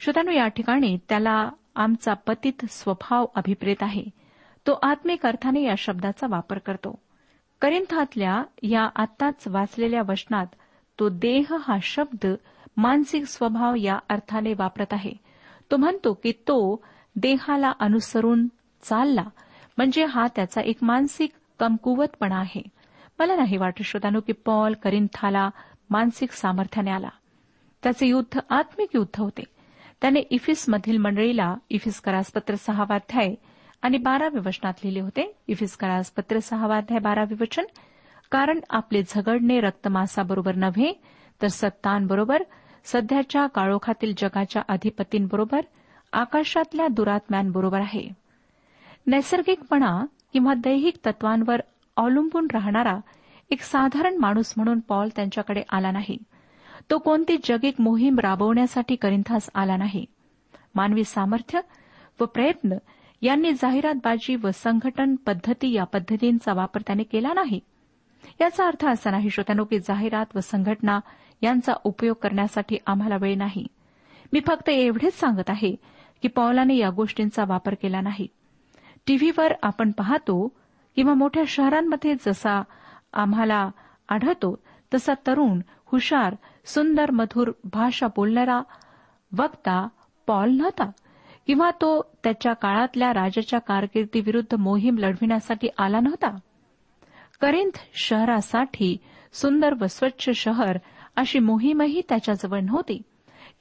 श्रोतानु 0.00 0.30
या 0.30 0.48
ठिकाणी 0.48 0.98
त्याला 1.08 1.50
आमचा 1.74 2.14
पतित 2.14 2.64
स्वभाव 2.68 3.26
अभिप्रेत 3.34 3.76
आहे. 3.80 4.04
तो 4.66 4.72
आत्मिक 4.82 5.26
अर्थाने 5.26 5.62
या 5.62 5.74
शब्दाचा 5.78 6.26
वापर 6.30 6.58
करतो. 6.58 6.98
करिंथातल्या 7.60 8.42
या 8.62 8.88
आत्ताच 8.96 9.48
वाचलेल्या 9.48 10.02
वचनात 10.08 10.46
तो 10.98 11.08
देह 11.08 11.56
हा 11.60 11.76
शब्द 11.82 12.26
मानसिक 12.76 13.24
स्वभाव 13.24 13.74
या 13.74 13.98
अर्थाने 14.08 14.52
वापरत 14.52 14.92
आहे. 14.92 15.12
तो 15.70 15.76
म्हणतो 15.76 16.12
की 16.12 16.32
तो 16.32 16.84
देहाला 17.16 17.72
अनुसरून 17.80 18.46
चालला 18.82 19.24
म्हणजे 19.76 20.04
हा 20.04 20.26
त्याचा 20.36 20.60
एक 20.60 20.76
मानसिक 20.82 21.30
कमकुवतपणा 21.58 22.36
आहे. 22.36 22.62
मला 23.18 23.36
नाही 23.36 23.56
वाटत 23.56 23.82
श्रोतानो 23.82 24.20
की 24.20 24.32
पॉल 24.32 24.74
करिंथाला 24.74 25.50
मानसिक 25.90 26.32
सामर्थ्याने 26.32 26.90
आला. 26.90 27.08
त्याचे 27.82 28.06
युद्ध 28.06 28.40
आत्मिक 28.50 28.88
युद्ध 28.94 29.20
होते. 29.20 29.42
त्याने 30.00 30.20
इफिसमधील 30.20 30.96
मंडळीला 30.96 31.54
इफिस 31.70 32.00
करासपत्र 32.00 32.54
सहावाध्याय 32.54 33.34
आणि 33.82 33.98
बाराव्या 33.98 34.42
वचनात 34.46 34.72
लिहिले 34.84 35.00
होते. 35.00 35.36
इफिस 35.48 35.76
करासपत्र 35.76 36.38
सहावाध्याय 36.38 36.98
बारावे 36.98 37.34
वचन. 37.40 37.64
कारण 38.30 38.60
आपले 38.70 39.02
झगडणे 39.02 39.60
रक्तमासाबरोबर 39.60 40.54
नव्हे 40.54 40.92
तर 41.42 41.46
सत्तांबरोबर 41.46 42.42
सध्याच्या 42.84 43.46
काळोखातील 43.46 44.14
जगाच्या 44.18 44.62
अधिपतींबरोबर 44.68 45.60
आकाशातल्या 46.12 46.88
दुरात्म्यांबरोबर 46.88 47.80
आहे. 47.80 48.08
नैसर्गिकपणा 49.06 50.04
किंवा 50.32 50.54
दैहिक 50.54 50.94
तत्वांवर 51.06 51.60
अवलंबून 51.96 52.46
राहणारा 52.52 52.98
एक 53.50 53.62
साधारण 53.62 54.16
माणूस 54.16 54.54
म्हणून 54.56 54.80
पॉल 54.80 55.08
त्यांच्याकडे 55.16 55.62
आला 55.72 55.90
नाही. 55.90 56.18
तो 56.90 56.98
कोणती 56.98 57.36
जगिक 57.44 57.80
मोहीम 57.80 58.18
राबवण्यासाठी 58.18 58.96
करिंथास 58.96 59.50
आला 59.54 59.76
नाही. 59.76 60.06
मानवी 60.74 61.04
सामर्थ्य 61.04 61.60
व 62.20 62.24
प्रयत्न 62.24 62.74
यांनी 63.22 63.52
जाहिरातबाजी 63.52 64.36
व 64.36 64.50
संघटन 64.54 65.14
पद्धती 65.16 65.72
या 65.72 65.84
पद्धतींचा 65.84 66.52
वापर 66.52 66.80
त्याने 66.80 67.02
केला 67.02 67.32
नाही. 67.34 67.60
याचा 68.40 68.66
अर्थ 68.66 68.86
असा 68.86 69.10
नाही 69.10 69.30
श्रोत्यानो 69.30 69.64
की 69.64 69.78
जाहिरात 69.78 70.26
व 70.34 70.40
संघटना 70.40 71.00
यांचा 71.42 71.72
उपयोग 71.84 72.16
करण्यासाठी 72.22 72.76
आम्हाला 72.86 73.16
वेळ 73.20 73.36
नाही. 73.36 73.66
मी 74.32 74.40
फक्त 74.46 74.68
एवढेच 74.68 75.14
सांगत 75.20 75.50
आहे 75.50 75.76
की 76.22 76.28
पौलाने 76.28 76.76
या 76.76 76.90
गोष्टींचा 76.90 77.44
वापर 77.48 77.74
केला 77.74 78.00
नाही. 78.00 78.26
टीव्हीवर 79.06 79.52
आपण 79.62 79.90
पाहतो 79.90 80.48
किंवा 80.96 81.14
मोठ्या 81.14 81.42
शहरांमध्ये 81.46 82.14
जसा 82.26 82.62
आम्हाला 83.12 83.70
आढळतो 84.08 84.62
तसा 84.94 85.12
तरुण 85.26 85.60
हुशार 85.86 86.34
सुंदर 86.64 87.10
मधुर 87.10 87.52
भाषा 87.72 88.06
बोलणारा 88.06 88.60
वक्ता 89.38 89.88
पॉल 90.26 90.50
नव्हता. 90.50 90.90
किंवा 91.50 91.70
तो 91.70 92.02
त्याच्या 92.24 92.52
काळातल्या 92.52 93.12
राजाच्या 93.12 93.58
कारकिर्दीविरुद्ध 93.58 94.54
मोहीम 94.54 94.98
लढविण्यासाठी 94.98 95.68
आला 95.78 96.00
नव्हता? 96.00 96.36
करिंथ 97.40 97.78
शहरासाठी 97.94 98.96
सुंदर 99.32 99.74
व 99.80 99.86
स्वच्छ 99.86 100.30
शहर 100.30 100.78
अशी 101.16 101.38
मोहीमही 101.38 102.02
त्याच्याजवळ 102.08 102.60
नव्हती. 102.60 103.02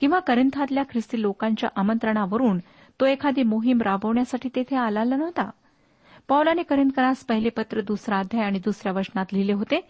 किंवा 0.02 0.19
करिंथातल्या 0.19 0.84
ख्रिस्ती 0.84 1.21
लोकांच्या 1.21 1.69
आमंत्रणावरून 1.75 2.60
तो 2.99 3.06
एखादी 3.06 3.43
मोहीम 3.43 3.82
राबवण्यासाठी 3.82 4.49
तेथे 4.56 4.75
आलेला 4.75 5.15
नव्हता? 5.15 5.49
पौलाने 6.28 6.63
करिंदकरास 6.63 7.25
पहिले 7.25 7.49
पत्र 7.49 7.82
दुसरा 7.82 8.19
अध्याय 8.19 8.45
आणि 8.45 8.60
दुसऱ्या 8.60 8.93
वचनात 8.93 9.25
लिहिले 9.34 9.54
होते 9.54 9.82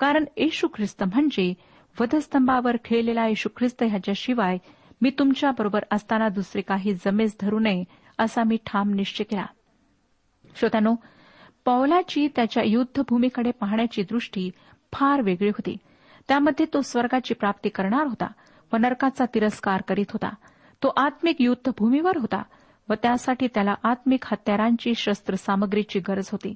कारण 0.00 0.24
येशू 0.36 0.68
ख्रिस्त 0.74 1.02
म्हणजे 1.02 1.54
वधस्तंभावर 2.00 2.76
खेळलेला 2.84 3.26
येशू 3.28 3.48
ख्रिस्त 3.56 3.82
ह्याच्याशिवाय 3.82 4.58
मी 5.02 5.10
तुमच्याबरोबर 5.10 5.84
असताना 5.90 6.28
दुसरे 6.28 6.60
काही 6.60 6.94
जमेस 6.94 7.36
धरू 7.40 7.58
नये 7.58 7.84
असा 8.18 8.42
मी 8.44 8.56
ठाम 8.66 8.94
निश्चय 8.94 9.24
केला. 9.24 9.46
श्रोत्यानो 10.56 10.94
पौलाची 11.64 12.28
त्याच्या 12.36 12.62
युद्धभूमीकडे 12.66 13.50
पाहण्याची 13.50 14.02
दृष्टी 14.02 14.50
फार 14.92 15.20
वेगळी 15.20 15.48
होती. 15.48 15.76
त्यामध्ये 16.28 16.66
तो 16.74 16.80
स्वर्गाची 16.80 17.34
प्राप्ती 17.34 17.68
करणार 17.68 18.06
होता 18.06 18.26
व 18.72 18.76
नरकाचा 18.76 19.24
तिरस्कार 19.24 19.82
करीत 19.88 20.10
होता. 20.12 20.28
तो 20.82 20.92
आत्मिक 20.96 21.36
युद्धभूमीवर 21.40 22.16
होता 22.16 22.42
व 22.88 22.94
त्यासाठी 22.94 23.46
त्याला 23.46 23.74
आत्मिक 23.82 24.24
हत्यारांची 24.24 24.94
शस्त्रसामग्रीची 24.94 26.00
गरज 26.00 26.28
होती. 26.32 26.54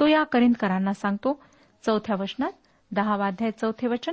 तो 0.00 0.06
या 0.06 0.22
करिंदकरांना 0.22 0.92
सांगतो 0.92 1.42
चौथ्या 1.86 2.16
वचनात 2.16 2.52
दहावाध्याय 2.92 3.50
चौथे 3.50 3.86
वचन 3.86 4.12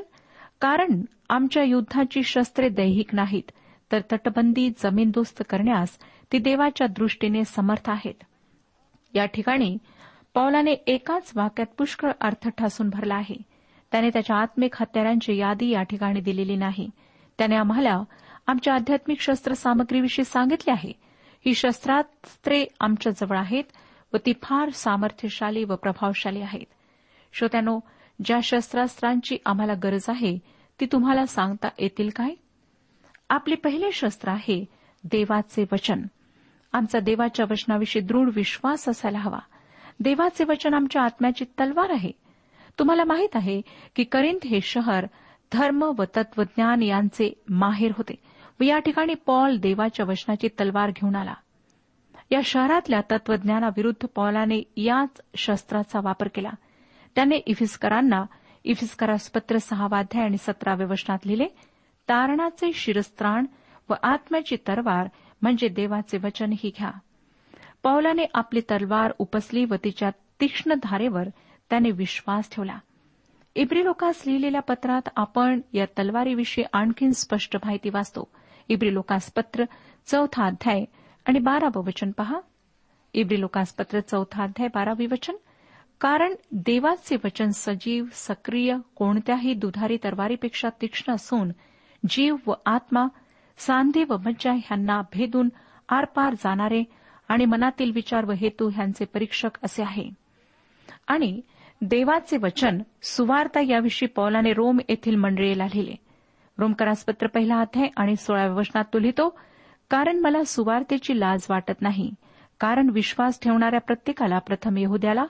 कारण 0.61 1.01
आमच्या 1.29 1.63
युद्धाची 1.63 2.23
शस्त्रे 2.23 2.69
दैहिक 2.69 3.15
नाहीत 3.15 3.51
तर 3.91 3.99
तटबंदी 4.11 4.69
जमीनदोस्त 4.69 5.43
करण्यास 5.49 5.97
ती 6.31 6.37
देवाच्या 6.37 6.87
दृष्टीने 6.87 7.45
समर्थ 7.45 7.89
आहेत. 7.89 8.23
या 9.13 9.25
ठिकाणी 9.25 9.77
पौलाने 10.33 10.71
एकाच 10.71 11.31
वाक्यात 11.35 11.67
पुष्कळ 11.77 12.11
अर्थ 12.21 12.49
ठासून 12.49 12.89
भरला 12.89 13.15
आहे. 13.15 13.35
त्याने 13.91 14.09
त्याच्या 14.09 14.35
आत्मिक 14.35 14.75
हत्यारांची 14.79 15.37
यादी 15.37 15.69
या 15.69 15.83
ठिकाणी 15.83 16.21
दिलेली 16.21 16.55
नाही. 16.55 16.89
त्याने 17.37 17.55
आम्हाला 17.55 18.03
आमच्या 18.47 18.73
आध्यात्मिक 18.73 19.21
शस्त्रसामग्रीविषयी 19.21 20.25
सांगितले 20.25 20.71
आहे. 20.71 20.91
ही 21.45 21.53
शस्त्रास्त्रे 21.53 22.65
आमच्याजवळ 22.79 23.37
आहेत 23.37 23.63
व 24.13 24.17
ती 24.25 24.33
फार 24.43 24.69
सामर्थ्यशाली 24.69 25.63
व 25.63 25.75
प्रभावशाली 25.75 26.41
आहेत. 26.41 26.65
श्रोत्यानो 27.33 27.79
ज्या 28.25 28.39
शस्त्रास्त्रांची 28.43 29.37
आम्हाला 29.45 29.73
गरज 29.83 30.05
आहे 30.07 30.39
ती 30.79 30.85
तुम्हाला 30.85 31.25
सांगता 31.25 31.67
येतील 31.79 32.09
काय? 32.15 32.29
आपले 33.29 33.55
पहिले 33.55 33.91
शस्त्र 33.91 34.29
आहे 34.29 34.65
देवाचे 35.03 35.65
वचन. 35.71 36.01
आमचा 36.73 36.99
देवाच्या 36.99 37.45
वचनाविषयी 37.51 38.01
दृढ 38.01 38.29
विश्वास 38.35 38.89
असायला 38.89 39.19
हवा. 39.19 39.39
देवाचे 39.99 40.43
वचन 40.43 40.73
आमच्या 40.73 41.01
आत्म्याची 41.01 41.45
तलवार 41.45 41.89
आहे. 41.89 42.11
तुम्हाला 42.79 43.03
माहीत 43.03 43.35
आहे 43.35 43.61
की 43.95 44.03
करिंद 44.03 44.45
हे 44.45 44.61
शहर 44.61 45.05
धर्म 45.53 45.81
व 45.97 46.03
तत्वज्ञान 46.17 46.81
यांचे 46.81 47.43
माहेर 47.49 47.91
होते 47.97 48.15
व 48.59 48.63
या 48.63 48.79
ठिकाणी 48.79 49.13
पॉल 49.13 49.57
देवाच्या 49.57 50.05
वचनाची 50.09 50.47
तलवार 50.47 50.89
घेऊन 50.89 51.15
आला. 51.15 51.33
या 52.31 52.39
शहरातल्या 52.43 53.01
तत्वज्ञानाविरुद्ध 53.11 54.07
पॉलाने 54.15 54.63
याच 54.77 55.21
शस्त्राचा 55.35 55.99
वापर 56.03 56.27
केला. 56.27 56.51
त्याने 57.15 57.35
इफिस्करांना 57.35 58.25
इफिस्करास 58.63 59.29
पत्र 59.29 59.57
सहावाध्याय 59.57 60.25
आणि 60.25 60.37
सतराव्या 60.37 60.87
वचनात 60.87 61.17
लिहिले 61.25 61.45
तारणाचे 62.09 62.73
शिरस्त्राण 62.73 63.45
व 63.89 63.93
आत्म्याची 64.03 64.57
तरवार 64.67 65.07
म्हणजे 65.41 65.67
देवाचे 65.67 66.17
वचनही 66.17 66.71
घ्या. 66.77 66.91
पौलाने 67.83 68.25
आपली 68.33 68.61
तलवार 68.61 69.11
उपसली 69.19 69.65
व 69.65 69.75
तिच्या 69.83 70.09
तीक्ष्ण 70.09 70.73
धारेवर 70.83 71.27
त्याने 71.69 71.91
विश्वास 71.91 72.49
ठेवला. 72.51 72.79
इब्री 73.55 73.83
लोकास 73.83 74.23
लिहिलेल्या 74.25 74.61
पत्रात 74.61 75.01
आपण 75.15 75.61
या 75.73 75.85
तलवारीविषयी 75.85 76.65
आणखी 76.73 77.13
स्पष्ट 77.13 77.55
माहिती 77.55 77.89
वाचतो. 77.89 78.31
इब्री 78.69 78.93
लोकास 78.93 79.31
पत्र 79.31 79.63
चौथा 80.05 80.45
अध्याय 80.45 80.83
आणि 81.25 81.39
बारावं 81.39 81.85
वचन 81.85 82.11
पहा. 82.11 82.39
इब्री 83.13 83.39
लोकास 83.39 83.73
पत्र 83.73 83.99
चौथा 83.99 84.43
अध्याय 84.43 84.67
बारावी 84.67 85.05
वचन. 85.05 85.35
कारण 86.01 86.35
देवाचे 86.51 87.15
वचन 87.23 87.49
सजीव 87.53 88.05
सक्रिय 88.11 88.77
कोणत्याही 88.95 89.53
दुधारी 89.53 89.97
तरवारीपेक्षा 90.03 90.69
तीक्ष्ण 90.81 91.13
असून 91.13 91.51
जीव 92.09 92.35
व 92.47 92.53
आत्मा 92.65 93.07
सांधे 93.57 94.03
व 94.03 94.17
मज्जा 94.17 94.51
ह्यांना 94.51 95.01
भेदून 95.01 95.49
आरपार 95.89 96.33
जाणारे 96.33 96.83
आणि 97.27 97.45
मनातील 97.45 97.91
विचार 97.91 98.25
व 98.25 98.31
हेतू 98.31 98.69
ह्यांचे 98.69 99.05
परीक्षक 99.05 99.57
असे 99.63 99.83
आहे. 99.83 100.09
आणि 101.07 101.41
देवाचे 101.81 102.37
वचन 102.37 102.81
सुवार्ता 103.03 103.59
याविषयी 103.61 104.07
पौलाने 104.07 104.53
रोम 104.53 104.79
येथील 104.89 105.15
मंडळीला 105.15 105.65
लिहिले 105.65 105.95
रोमकरासपत्र 106.57 107.27
पहिला 107.27 107.59
अध्याय 107.59 107.87
आणि 107.97 108.15
सोळाव्या 108.15 108.55
वचनात 108.55 108.85
तो 108.93 108.99
लिहितो 108.99 109.37
कारण 109.89 110.19
मला 110.19 110.43
सुवार्तेची 110.43 111.19
लाज 111.19 111.45
वाटत 111.49 111.81
नाही 111.81 112.13
कारण 112.59 112.89
विश्वास 112.89 113.39
ठेवणाऱ्या 113.41 113.79
प्रत्येकाला 113.81 114.39
प्रथम 114.39 114.77
येहुद्याला 114.77 115.25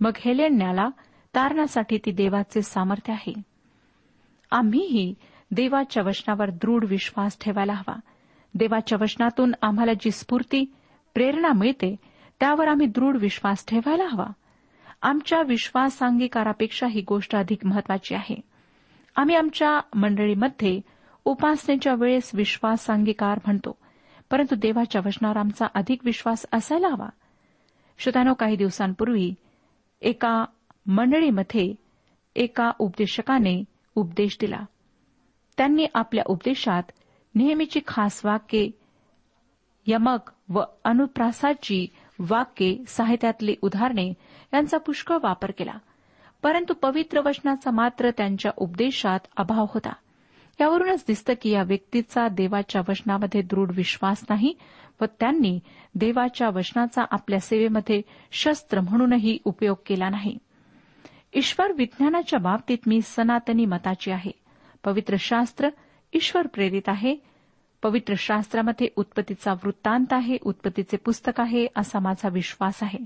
मग 0.00 0.10
हेलेण्याला 0.16 0.88
तारणासाठी 1.34 1.98
ती 1.98 2.10
देवाचे 2.10 2.62
सामर्थ्य 2.62 3.12
आहे. 3.12 3.32
आम्हीही 4.50 5.14
देवाच्या 5.52 6.02
वचनावर 6.02 6.50
दृढ 6.50 6.84
विश्वास 6.88 7.38
ठेवायला 7.40 7.72
हवा. 7.72 8.00
देवाच्या 8.54 8.98
वचनातून 9.00 9.52
आम्हाला 9.62 9.92
जी 9.92 10.10
स्फूर्ती 10.10 10.64
प्रेरणा 11.14 11.52
मिळते 11.52 11.96
त्यावर 12.40 12.68
आम्ही 12.68 12.86
दृढ 12.86 13.16
विश्वास 13.16 13.66
ठेवायला 13.68 14.04
हवा. 14.04 14.26
आमच्या 15.02 15.42
विश्वासांगीकारापेक्षा 15.42 16.86
ही 16.86 17.00
गोष्ट 17.00 17.36
अधिक 17.36 17.66
महत्वाची 17.66 18.14
आहे. 18.14 18.40
आम्ही 19.16 19.34
आमच्या 19.34 19.80
मंडळीमध्ये 19.94 20.80
उपासनेच्या 21.24 21.94
वेळेस 21.94 22.30
विश्वासांगीकार 22.34 23.38
म्हणतो 23.46 23.78
परंतु 24.30 24.54
देवाच्या 24.54 25.02
वचनावर 25.06 25.36
आमचा 25.36 25.66
अधिक 25.74 26.00
विश्वास 26.04 26.46
असायला 26.52 26.88
हवा. 26.88 27.08
श्रोत्यानो 27.98 28.34
काही 28.34 28.56
दिवसांपूर्वी 28.56 29.34
एका 30.00 30.44
मंडळीमध्ये 30.86 31.74
एका 32.36 32.70
उपदेशकाने 32.78 33.64
उपदेश 33.94 34.36
दिला. 34.40 34.60
त्यांनी 35.56 35.86
आपल्या 35.94 36.24
उपदेशात 36.26 36.82
नेहमीची 37.34 37.80
खास 37.86 38.24
वाक्ये 38.24 38.70
यमक 39.86 40.30
व 40.48 40.62
अनुप्रासाची 40.84 41.86
वाक्ये 42.18 42.78
साहित्यातली 42.88 43.54
उदाहरणे 43.62 44.12
यांचा 44.54 44.78
पुष्कळ 44.78 45.16
वापर 45.22 45.50
केला. 45.50 45.72
परंतु 46.42 46.74
पवित्र 46.74 47.20
वचनाचा 47.20 47.70
मात्र 47.70 48.10
त्यांच्या 48.10 48.52
उपदेशात 48.56 49.20
अभाव 49.36 49.66
होता. 49.74 49.92
यावरूनच 50.60 51.04
दिसतं 51.08 51.32
की 51.42 51.50
या 51.50 51.62
व्यक्तीचा 51.62 52.28
देवाच्या 52.28 52.82
वचनामध्ये 52.88 53.42
दृढ 53.42 53.70
विश्वास 53.74 54.24
नाही 54.30 54.54
व 55.00 55.04
त्यांनी 55.20 55.60
देवाच्या 55.94 56.48
वचनाचा 56.48 57.02
आपल्या 57.10 57.40
सेवेमध्ये 57.40 58.02
शस्त्र 58.32 58.80
म्हणूनही 58.80 59.38
उपयोग 59.44 59.76
केला 59.86 60.08
नाही. 60.08 60.38
ईश्वर 61.34 61.72
विज्ञानाच्या 61.72 62.38
बाबतीत 62.38 62.78
मी 62.86 63.00
सनातनी 63.02 63.66
मताची 63.66 64.10
आहे. 64.10 64.41
पवित्र 64.84 65.16
शास्त्र 65.18 65.68
ईश्वर 66.12 66.46
प्रेरित 66.46 66.88
आहे. 66.88 67.16
पवित्र 67.82 68.14
शास्त्रामध्ये 68.18 68.88
उत्पत्तीचा 68.96 69.52
वृत्तांत 69.52 70.12
आहे 70.12 70.36
उत्पत्तीचे 70.42 70.96
पुस्तक 70.96 71.40
आहे 71.40 71.66
असा 71.76 71.98
माझा 71.98 72.28
विश्वास 72.28 72.82
आहे. 72.82 72.98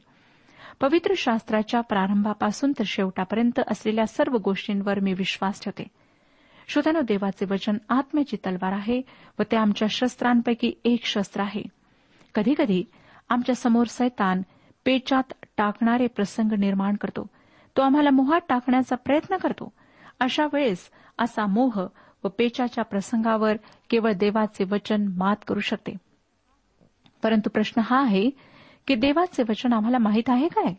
पवित्र 0.81 1.15
शास्त्राच्या 1.17 1.81
प्रारंभापासून 1.81 2.73
तर 2.79 2.83
शेवटापर्यंत 2.87 3.61
असलेल्या 3.67 4.07
सर्व 4.07 4.37
गोष्टींवर 4.37 5.01
मी 5.01 5.13
विश्वास 5.13 5.63
ठेवते. 5.63 5.85
श्रोत्यानो 6.69 7.01
देवाचे 7.01 7.47
वचन 7.51 7.77
आत्म्याची 7.89 8.37
तलवार 8.37 8.73
आहे 8.73 9.03
व 9.39 9.43
ते 9.43 9.57
आमच्या 9.57 9.89
शस्त्रांपैकी 9.91 10.73
एक 10.85 11.05
शस्त्र 11.05 11.41
आहे. 11.41 11.63
कधीकधी 12.35 12.85
आमच्यासमोर 13.29 13.87
सैतान 13.87 14.43
पेचात 14.85 15.33
टाकणारे 15.57 16.07
प्रसंग 16.07 16.53
निर्माण 16.53 16.95
करतो. 16.97 17.27
तो 17.77 17.83
आम्हाला 17.83 18.11
मोहात 18.11 18.41
टाकण्याचा 18.49 18.97
प्रयत्न 18.97 19.37
करतो. 19.37 19.73
अशा 20.21 20.47
वेळेस 20.53 20.91
असा 21.19 21.47
मोह 21.47 21.87
व 22.25 22.29
पेचाच्या 22.29 22.85
प्रसंगावर 22.85 23.57
केवळ 23.91 24.13
देवाचे 24.13 24.65
वचन 24.65 25.07
मात 25.17 25.37
करू 25.47 25.61
शकते. 25.61 25.97
परंतु 27.23 27.51
प्रश्न 27.51 27.81
हा 27.85 28.03
आहे 28.03 28.31
की 28.87 28.95
देवाचे 28.95 29.43
वचन 29.49 29.73
आम्हाला 29.73 29.99
माहीत 29.99 30.23
आहे 30.29 30.49
काय? 30.49 30.75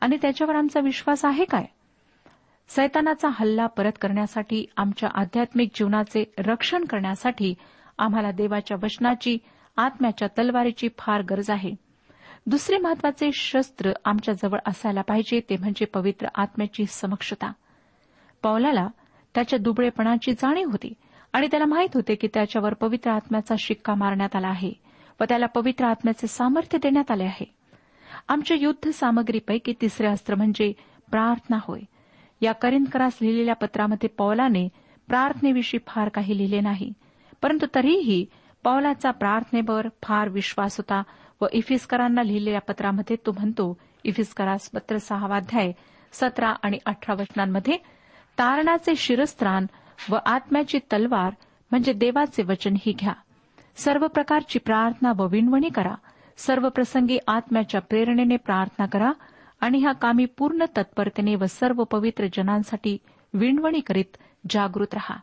आणि 0.00 0.16
त्याच्यावर 0.22 0.54
आमचा 0.54 0.80
विश्वास 0.80 1.24
आहे 1.24 1.44
काय? 1.44 1.64
सैतानाचा 2.68 3.28
हल्ला 3.32 3.66
परत 3.66 3.92
करण्यासाठी 4.00 4.66
आमच्या 4.76 5.08
आध्यात्मिक 5.14 5.70
जीवनाचे 5.74 6.24
रक्षण 6.38 6.84
करण्यासाठी 6.84 7.54
आम्हाला 7.98 8.30
देवाच्या 8.30 8.76
वचनाची 8.82 9.38
आत्म्याच्या 9.76 10.28
तलवारीची 10.28 10.88
फार 10.98 11.22
गरज 11.22 11.50
आहे. 11.50 11.74
दुसरे 12.46 12.78
महत्त्वाचे 12.78 13.30
शस्त्र 13.32 13.92
आमच्याजवळ 14.04 14.58
असायला 14.66 15.02
पाहिजे 15.02 15.40
ते 15.40 15.56
म्हणजे 15.56 15.84
पवित्र 15.84 16.26
आत्म्याची 16.34 16.84
समक्षता. 16.86 17.52
पौलाला 18.44 18.86
त्याच्या 19.34 19.58
दुबळेपणाची 19.58 20.32
जाणीव 20.32 20.70
होती 20.70 20.92
आणि 21.32 21.46
त्याला 21.46 21.66
माहीत 21.66 21.94
होते 21.94 22.14
की 22.14 22.28
त्याच्यावर 22.34 22.74
पवित्र 22.74 23.10
आत्म्याचा 23.10 23.54
शिक्का 23.58 23.94
मारण्यात 23.94 24.36
आला 24.36 24.48
आहे 24.48 24.72
व 25.20 25.24
त्याला 25.28 25.46
पवित्र 25.46 25.84
आत्म्याचे 25.84 26.26
सामर्थ्य 26.26 26.78
देण्यात 26.78 27.10
आले 27.10 27.24
आहे. 27.24 27.44
आमच्या 28.28 28.56
युद्ध 28.60 28.90
सामग्रीपैकी 28.90 29.72
तिसरे 29.80 30.06
अस्त्र 30.06 30.34
म्हणजे 30.34 30.72
प्रार्थना 31.10 31.58
होय. 31.62 31.80
या 32.40 32.52
करिंदकरास 32.52 33.18
लिहिलेल्या 33.22 33.54
पत्रामध्ये 33.54 34.08
पौलाने 34.08 34.68
प्रार्थनेविषयी 35.08 35.80
फार 35.86 36.08
काही 36.08 36.36
लिहिले 36.38 36.60
नाही 36.60 36.92
परंतु 37.42 37.66
तरीही 37.74 38.24
पौलाचा 38.64 39.10
प्रार्थनेवर 39.10 39.88
फार 40.02 40.28
विश्वास 40.28 40.76
होता 40.78 41.02
व 41.40 41.46
इफिस्करांना 41.52 42.22
लिहिलेल्या 42.22 42.60
पत्रामध्ये 42.60 43.16
तो 43.26 43.32
म्हणतो 43.32 43.76
इफिस्करास 44.04 44.70
पत्र 44.70 44.98
सहावाध्याय 44.98 45.72
सतरा 46.12 46.54
आणि 46.62 46.78
अठरा 46.86 47.14
वचनांमध्ये 47.14 47.76
तारणाचे 48.38 48.96
शिरस्त्राण 48.96 49.66
व 50.10 50.16
आत्म्याची 50.26 50.78
तलवार 50.78 51.30
म्हणजे 51.70 51.92
देवाचे 51.92 52.42
वचन 52.42 52.74
ही 52.86 52.92
घ्या. 52.92 53.12
सर्व 53.76 54.06
प्रकारची 54.06 54.58
प्रार्थना 54.58 55.12
व 55.16 55.26
विणवणी 55.26 55.68
करा. 55.68 55.94
सर्व 56.36 56.68
प्रसंगी 56.68 57.18
आत्म्याच्या 57.26 57.80
प्रेरणेने 57.80 58.36
प्रार्थना 58.36 58.86
करा 58.86 59.12
आणि 59.60 59.78
ह्या 59.78 59.92
कामी 59.92 60.24
पूर्ण 60.24 60.64
तत्परतेने 60.76 61.34
व 61.34 61.44
सर्व 61.44 61.84
पवित्र 61.84 62.26
जनांसाठी 62.36 62.98
विणवणी 63.34 63.80
करीत 63.80 64.16
जागृत 64.50 64.94
रहा. 64.94 65.16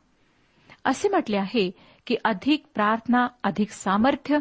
असे 0.86 1.10
म्हटले 1.10 1.38
आहे 1.38 1.72
की 2.08 2.16
अधिक 2.26 2.64
प्रार्थना 2.76 3.28
अधिक 3.44 3.70
सामर्थ्य 3.72 4.38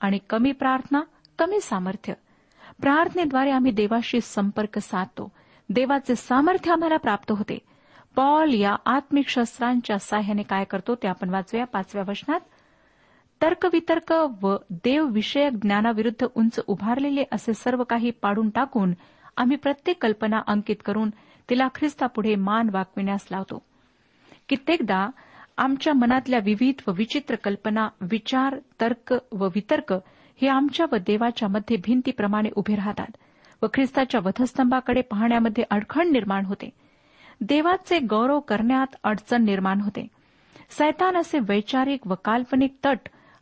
आणि 0.00 0.18
कमी 0.30 0.52
प्रार्थना 0.52 1.00
कमी 1.38 1.60
सामर्थ्य. 1.60 2.12
प्रार्थनेद्वारे 2.80 3.50
आम्ही 3.50 3.72
देवाशी 3.72 4.20
संपर्क 4.20 4.78
साधतो. 4.78 5.32
देवाचे 5.68 6.14
सामर्थ्य 6.16 6.72
आम्हाला 6.72 6.96
प्राप्त 6.96 7.32
होते. 7.32 7.58
पॉल 8.16 8.54
या 8.54 8.76
आत्मिक 8.86 9.28
शस्त्रांच्या 9.28 9.98
साह्याने 9.98 10.42
काय 10.42 10.64
करतो 10.64 10.94
ते 10.94 11.08
आपण 11.08 11.30
वाचूया 11.30 11.64
पाचव्या 11.64 12.04
वचनात. 12.08 12.40
तर्कवितर्क 13.42 14.12
व 14.42 14.56
देवविषयक 14.70 15.52
ज्ञानाविरुद्ध 15.52 16.26
उंच 16.34 16.60
उभारलेले 16.66 17.24
असे 17.32 17.54
सर्व 17.54 17.82
काही 17.84 18.10
पाडून 18.10 18.50
टाकून 18.50 18.92
आम्ही 19.36 19.56
प्रत्येक 19.56 20.02
कल्पना 20.02 20.40
अंकित 20.46 20.76
करून 20.84 21.10
तिला 21.50 21.68
ख्रिस्तापुढे 21.74 22.34
मान 22.34 22.68
वाकविण्यास 22.72 23.26
लावतो. 23.30 23.62
कित्येकदा 24.48 25.08
आमच्या 25.58 25.92
मनातल्या 25.94 26.38
विविध 26.44 26.82
व 26.86 26.92
विचित्र 26.92 27.34
कल्पना 27.34 27.88
विचार 28.00 28.58
तर्क 28.80 29.14
व 29.32 29.46
वितर्क 29.46 29.92
हे 30.40 30.48
आमच्या 30.48 30.86
व 30.92 30.96
देवाच्या 30.96 31.48
मध्ये 31.48 31.76
भिंतीप्रमाणे 31.76 32.48
उभे 32.56 32.74
राहतात 32.74 33.16
व 33.62 33.66
ख्रिस्ताच्या 33.74 34.20
वधस्तंभाकडे 34.24 35.00
पाहण्यामध्ये 35.00 35.64
अडखण 35.70 36.12
निर्माण 36.12 36.44
होते. 36.44 36.70
देवाचे 37.40 37.98
गौरव 37.98 38.40
करण्यात 38.40 38.96
अडचण 39.04 39.44
निर्माण 39.44 39.80
होते. 39.80 40.08
सैतान 40.70 41.16
असे 41.16 41.38
वैचारिक 41.38 42.06
व 42.06 42.14
काल्पनिक 42.24 42.76
तट 42.84 42.98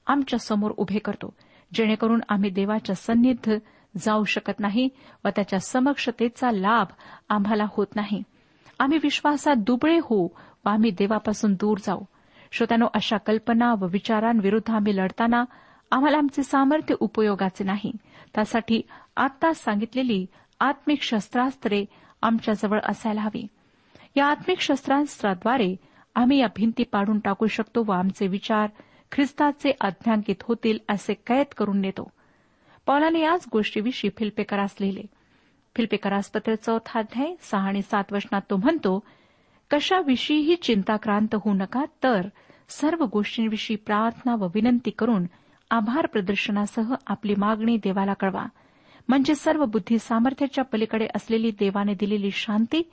आमच्यासमोर 0.06 0.70
उभे 0.76 0.98
करतो 0.98 1.34
जेणेकरून 1.74 2.20
आम्ही 2.28 2.50
देवाच्या 2.50 2.94
सन्निध 2.94 3.50
जाऊ 3.96 4.24
शकत 4.24 4.60
नाही 4.60 4.88
व 5.24 5.28
त्याच्या 5.28 5.58
समक्षतेचा 5.58 6.50
लाभ 6.50 6.86
आम्हाला 7.28 7.64
होत 7.68 7.86
नाही. 7.96 8.22
आम्ही 8.78 8.98
विश्वासात 9.02 9.56
दुबळे 9.56 9.98
होऊ 10.02 10.28
व 10.66 10.68
आम्ही 10.68 10.90
देवापासून 10.90 11.54
दूर 11.54 11.78
जाऊ. 11.78 12.00
श्रोत्यानो 12.52 12.86
अशा 12.94 13.16
कल्पना 13.16 13.74
व 13.74 13.86
विचारांविरुद्ध 13.86 14.70
आम्ही 14.70 14.96
लढताना 14.96 15.44
आम्हाला 15.90 16.18
आमचे 16.18 16.42
सामर्थ्य 16.42 16.94
उपयोगाचे 17.00 17.64
नाही. 17.64 17.92
त्यासाठी 18.34 18.82
आत्ताच 19.16 19.64
सांगितलेली 19.64 20.26
आत्मिक 20.60 21.02
शस्त्रास्त्रे 21.02 21.84
आमच्याजवळ 22.22 22.78
असायला 22.84 23.20
हवी. 23.20 23.46
या 24.16 24.26
आत्मिक 24.26 24.60
शस्त्रास्त्राद्वारे 24.60 25.76
आम्ही 26.14 26.38
या 26.38 26.46
भिंती 26.56 26.82
पाडून 26.82 27.18
टाकू 27.18 27.46
शकतो 27.46 27.84
व 27.86 27.90
आमचे 27.92 28.26
विचार 28.26 28.68
ख्रिस्ताचे 29.12 29.72
अध्यांकित 29.80 30.42
होतील 30.42 30.78
असे 30.88 31.14
कैद 31.14 31.46
करून 31.56 31.80
नेतो. 31.80 32.10
पौलाने 32.86 33.20
याच 33.20 33.44
गोष्टीविषयी 33.52 34.10
फिल्पेकरास 34.16 34.74
लिहिले. 34.80 35.02
फिल्पेकरास 35.76 36.30
पत्र 36.30 36.54
चौथा 36.54 36.98
अध्याय 36.98 37.34
सहा 37.40 37.68
आणि 37.68 37.82
सात 37.82 38.12
वचनात 38.12 38.40
तो 38.50 38.56
म्हणतो 38.56 39.02
कशाविषयीही 39.70 40.56
चिंताक्रांत 40.56 41.34
होऊ 41.34 41.54
नका 41.54 41.84
तर 42.02 42.20
सर्व 42.68 43.04
गोष्टींविषयी 43.04 43.76
प्रार्थना 43.76 44.34
व 44.34 44.46
विनंती 44.54 44.90
करून 44.90 45.24
आभार 45.70 46.06
प्रदर्शनासह 46.06 46.94
आपली 47.06 47.34
मागणी 47.38 47.76
देवाला 47.76 48.14
कळवा. 48.14 48.46
म्हणजे 49.08 49.34
सर्व 49.34 49.64
बुद्धी 49.64 49.98
सामर्थ्याच्या 49.98 50.64
पलीकडे 50.64 51.06
असलेली 51.16 51.50
देवाने 51.50 51.94
दिलेली 51.94 52.30
शांती 52.30 52.90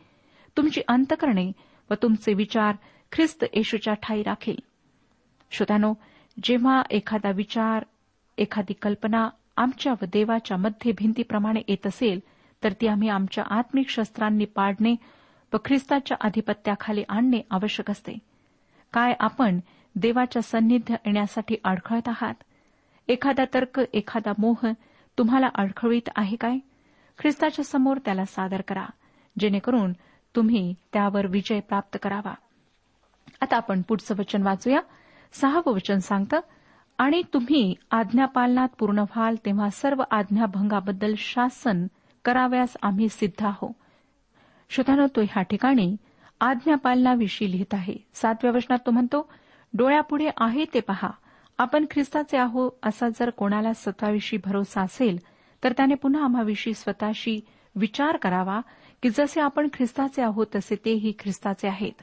तुमची 0.60 0.82
अंतकरणे 0.88 1.52
व 1.90 1.94
तुमचे 1.94 2.34
विचार 2.34 2.76
ख्रिस्त 3.12 3.46
येशूच्या 3.54 3.94
ठाई 3.94 4.24
राखेल. 4.24 4.56
श्रोत्यानो 5.52 5.94
जेव्हा 6.44 6.82
एखादा 6.92 7.32
विचार 7.32 7.86
एखादी 8.38 8.74
कल्पना 8.74 9.30
आमच्या 9.58 9.94
व 9.94 10.06
देवाच्या 10.14 10.58
मध्य 10.58 10.92
भिंतीप्रमाणे 10.92 11.62
येत 11.68 11.88
असेल 11.88 12.20
तर 12.64 12.74
ती 12.82 12.88
आम्ही 12.88 13.10
आमच्या 13.10 13.44
आत्मिक 13.50 13.90
शस्त्रांनी 13.90 14.46
पाडणे 14.46 14.96
व 15.54 15.58
ख्रिस्ताच्या 15.66 16.18
आधिपत्याखाली 16.22 17.04
आणणे 17.10 17.42
आवश्यक 17.52 17.92
असते. 17.92 18.18
काय 18.94 19.14
आपण 19.20 19.60
देवाच्या 19.96 20.42
सान्निध्य 20.42 20.96
येण्यासाठी 21.06 21.56
अडखळत 21.64 22.08
आहात? 22.08 22.36
एखादा 23.08 23.44
तर्क 23.54 23.82
एखादा 23.94 24.32
मोह 24.38 24.72
तुम्हाला 25.18 25.48
अडखळीत 25.56 26.10
आहे 26.16 26.36
काय? 26.36 26.58
ख्रिस्ताच्या 27.20 27.66
समोर 27.66 27.98
त्याला 27.98 28.26
सादर 28.26 28.62
करा. 28.62 28.86
जेणेकरून 29.40 29.94
तुम्ही 30.36 30.76
त्यावर 30.94 31.28
विजय 31.28 31.60
प्राप्त 31.60 31.98
करावा. 32.04 32.34
आता 33.42 33.58
आपण 33.58 33.82
पुढचं 33.82 34.16
वचन 34.20 34.44
वाचूया. 34.44 34.80
सहावं 35.34 35.74
वचन 35.74 35.98
सांगतं 35.98 36.40
आणि 36.98 37.22
तुम्ही 37.34 37.76
आज्ञापालनात 37.92 38.68
पूर्ण 38.80 39.00
व्हाल 39.00 39.36
तेव्हा 39.46 39.70
सर्व 39.70 40.04
आज्ञाभंगाबद्दल 40.12 41.14
शासन 41.18 41.88
कराव्यास 42.26 42.78
आम्ही 42.82 43.10
सिद्ध 43.10 43.46
आहो. 43.46 43.72
श्रोतानो 44.70 45.08
तो 45.08 45.22
ह्या 45.22 45.44
ठिकाणी 45.44 45.96
आज्ञापालनाविषयी 46.42 47.52
लिहित 47.52 47.74
आहे. 47.74 47.96
सातव्या 48.14 48.52
वचनात 48.52 48.78
तो 48.86 48.92
म्हणतो 48.92 49.30
डोळ्यापुढे 49.74 50.30
आहे 50.38 50.66
ते 50.74 50.80
पहा. 50.80 51.10
आपण 51.58 51.86
ख्रिस्ताचे 51.92 52.38
आहो 52.38 52.70
असा 52.84 53.10
जर 53.10 53.30
कोणाला 53.30 53.74
स्वतःविषयी 53.74 54.40
भरोसा 54.46 54.82
असेल 54.82 55.20
तर 55.64 55.72
त्याने 55.72 55.94
पुन्हा 55.94 56.24
आम्हाविषयी 56.24 56.74
स्वतःशी 56.74 57.40
विचार 57.76 58.18
करावा 58.18 58.60
की 59.04 59.10
जसे 59.10 59.42
आपण 59.42 59.68
ख्रिस्ताचे 59.74 60.22
आहोत 60.22 60.48
तसे 60.56 60.76
तेही 60.76 61.14
ख्रिस्ताचे 61.20 61.68
आहेत. 61.68 62.02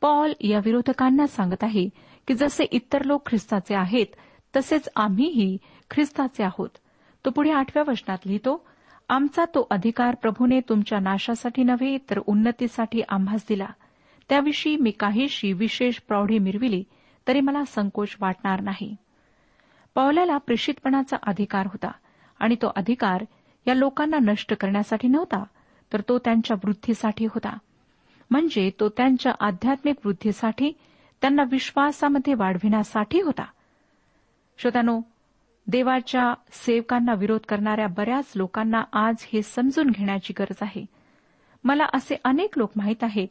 पॉल 0.00 0.32
या 0.40 0.58
विरोधकांना 0.64 1.26
सांगत 1.26 1.64
आहे 1.64 1.88
की 2.28 2.34
जसे 2.34 2.64
इतर 2.64 3.04
लोक 3.04 3.28
ख्रिस्ताचे 3.28 3.74
आहेत 3.74 4.06
तसेच 4.56 4.88
आम्हीही 4.96 5.56
ख्रिस्ताचे 5.90 6.44
आहोत. 6.44 6.68
तो 7.24 7.30
पुढे 7.30 7.50
आठव्या 7.50 7.82
वचनात 7.88 8.18
लिहितो 8.26 8.66
आमचा 9.08 9.44
तो 9.44 9.66
अधिकार 9.70 10.14
प्रभूने 10.14 10.60
तुमच्या 10.68 11.00
नाशासाठी 11.00 11.62
नव्हे 11.62 11.96
तर 12.10 12.18
उन्नतीसाठी 12.26 13.02
आम्हास 13.08 13.44
दिला. 13.48 13.66
त्याविषयी 14.28 14.76
मी 14.76 14.90
काहीशी 14.90 15.52
विशेष 15.52 15.98
प्रौढी 15.98 16.38
मिरविली 16.38 16.84
तरी 17.28 17.40
मला 17.40 17.64
संकोच 17.64 18.16
वाटणार 18.20 18.60
नाही. 18.60 18.96
पौल्याला 19.94 20.36
प्रेषितपणाचा 20.36 21.16
अधिकार 21.22 21.66
होता 21.66 21.90
आणि 22.38 22.54
तो 22.54 22.72
अधिकार 22.76 23.24
या 23.66 23.74
लोकांना 23.74 24.18
नष्ट 24.22 24.54
करण्यासाठी 24.54 25.08
नव्हता 25.08 25.44
तर 25.92 26.00
तो 26.08 26.18
त्यांच्या 26.18 26.56
वृद्धीसाठी 26.64 27.24
होता. 27.24 27.58
म्हणजे 28.30 28.70
तो 28.80 28.88
त्यांच्या 28.88 29.32
आध्यात्मिक 29.40 29.96
वृद्धीसाठी 30.04 30.72
त्यांना 31.20 31.42
विश्वासामध्ये 31.50 32.34
वाढविण्यासाठी 32.34 33.20
होता. 33.20 33.44
श्रोत्यानो 34.58 35.00
देवाच्या 35.66 36.34
सेवकांना 36.52 37.14
विरोध 37.14 37.40
करणाऱ्या 37.40 37.86
बऱ्याच 37.86 38.32
लोकांना 38.34 38.82
आज 38.92 39.16
हे 39.20 39.42
समजून 39.42 39.90
घेण्याची 39.90 40.32
गरज 40.38 40.56
आहे. 40.60 40.86
मला 41.64 41.84
असे 41.94 42.16
अनेक 42.24 42.58
लोक 42.58 42.70
माहीत 42.76 43.04
आहेत 43.04 43.28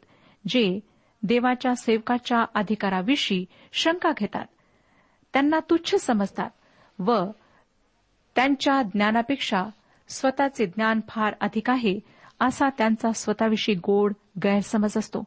जे 0.48 0.80
देवाच्या 1.22 1.74
सेवकाच्या 1.74 2.44
अधिकाराविषयी 2.54 3.44
शंका 3.72 4.12
घेतात. 4.18 4.46
त्यांना 5.32 5.58
तुच्छ 5.70 5.94
समजतात 5.94 6.50
व 6.98 7.24
त्यांच्या 8.36 8.82
ज्ञानापेक्षा 8.82 9.64
स्वतःचे 10.08 10.66
ज्ञान 10.66 11.00
फार 11.08 11.34
अधिक 11.40 11.70
आहे 11.70 12.00
असा 12.40 12.68
त्यांचा 12.68 13.12
स्वतःविषयी 13.12 13.74
गोड 13.74 14.12
गैरसमज 14.44 14.96
असतो. 14.96 15.24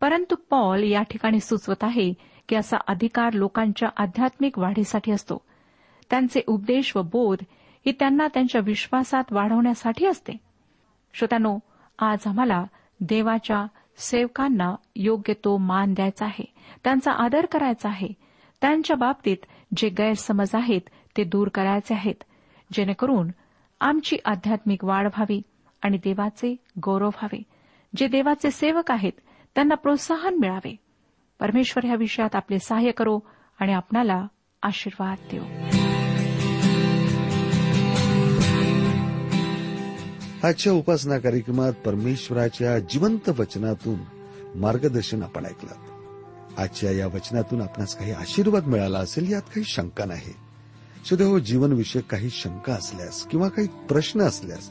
परंतु 0.00 0.34
पॉल 0.50 0.82
या 0.82 1.02
ठिकाणी 1.02 1.40
सुचवत 1.40 1.84
आहे 1.84 2.12
की 2.48 2.56
असा 2.56 2.76
अधिकार 2.86 3.32
लोकांच्या 3.32 3.88
आध्यात्मिक 3.96 4.58
वाढीसाठी 4.58 5.12
असतो. 5.12 5.38
त्यांचे 6.10 6.40
उपदेश 6.46 6.96
व 6.96 7.02
बोध 7.02 7.38
ही 7.86 7.92
त्यांना 7.92 8.26
त्यांच्या 8.34 8.60
विश्वासात 8.64 9.24
वाढवण्यासाठी 9.30 10.06
असते. 10.06 10.32
श्रोत्यानो 11.14 11.58
आज 11.98 12.18
आम्हाला 12.26 12.64
देवाच्या 13.00 13.66
सेवकांना 13.96 14.74
योग्य 14.96 15.32
तो 15.32 15.58
मान 15.58 15.94
द्यायचा 15.94 16.24
आहे. 16.24 16.44
त्यांचा 16.84 17.12
आदर 17.12 17.46
करायचा 17.46 17.88
आहे. 17.88 18.08
त्यांच्या 18.60 18.96
बाबतीत 18.96 19.36
जे 19.76 19.88
गैरसमज 19.88 20.48
आहेत 20.54 20.80
ते 21.16 21.24
दूर 21.24 21.48
करायचे 21.48 21.94
आहेत. 21.94 22.22
जेणेकरून 22.72 23.28
आमची 23.80 24.16
आध्यात्मिक 24.24 24.84
वाढ 24.84 25.06
व्हावी. 25.06 25.42
आणि 25.86 25.96
देवाचे 25.96 26.56
गौरव 26.86 27.06
व्हावे. 27.06 27.42
जे 27.96 28.08
देवाचे 28.08 28.50
सेवक 28.50 28.90
आहेत 28.90 29.12
त्यांना 29.54 29.74
प्रोत्साहन 29.74 30.34
मिळावे. 30.34 30.76
परमेश्वर 31.40 31.86
ह्या 31.86 31.96
विषयात 31.96 32.36
आपले 32.36 32.58
सहाय्य 32.58 32.90
करो 32.90 33.18
आणि 33.60 33.72
आपणाला 33.72 34.26
आशीर्वाद 34.62 35.18
देऊ 35.32 35.42
आजच्या 40.44 40.72
उपासना 40.72 41.18
कार्यक्रमात 41.18 41.72
परमेश्वराच्या 41.72 42.78
जिवंत 42.78 43.28
वचनातून 43.28 43.98
मार्गदर्शन 44.60 45.22
आपण 45.22 45.46
ऐकलं. 45.46 45.74
आजच्या 46.58 46.90
या 46.90 47.06
वचनातून 47.06 47.62
आपणास 47.62 47.98
काही 47.98 48.12
आशीर्वाद 48.12 48.66
मिळाला 48.66 48.98
असेल 48.98 49.32
यात 49.32 49.42
काही 49.42 49.64
शंका 49.64 50.04
नाही. 50.04 50.34
सुदैव 51.04 51.38
जीवनविषयक 51.38 52.04
काही 52.04 52.30
शंका 52.30 52.72
असल्यास 52.72 53.26
किंवा 53.26 53.48
काही 53.48 53.68
प्रश्न 53.68 54.20
असल्यास 54.20 54.70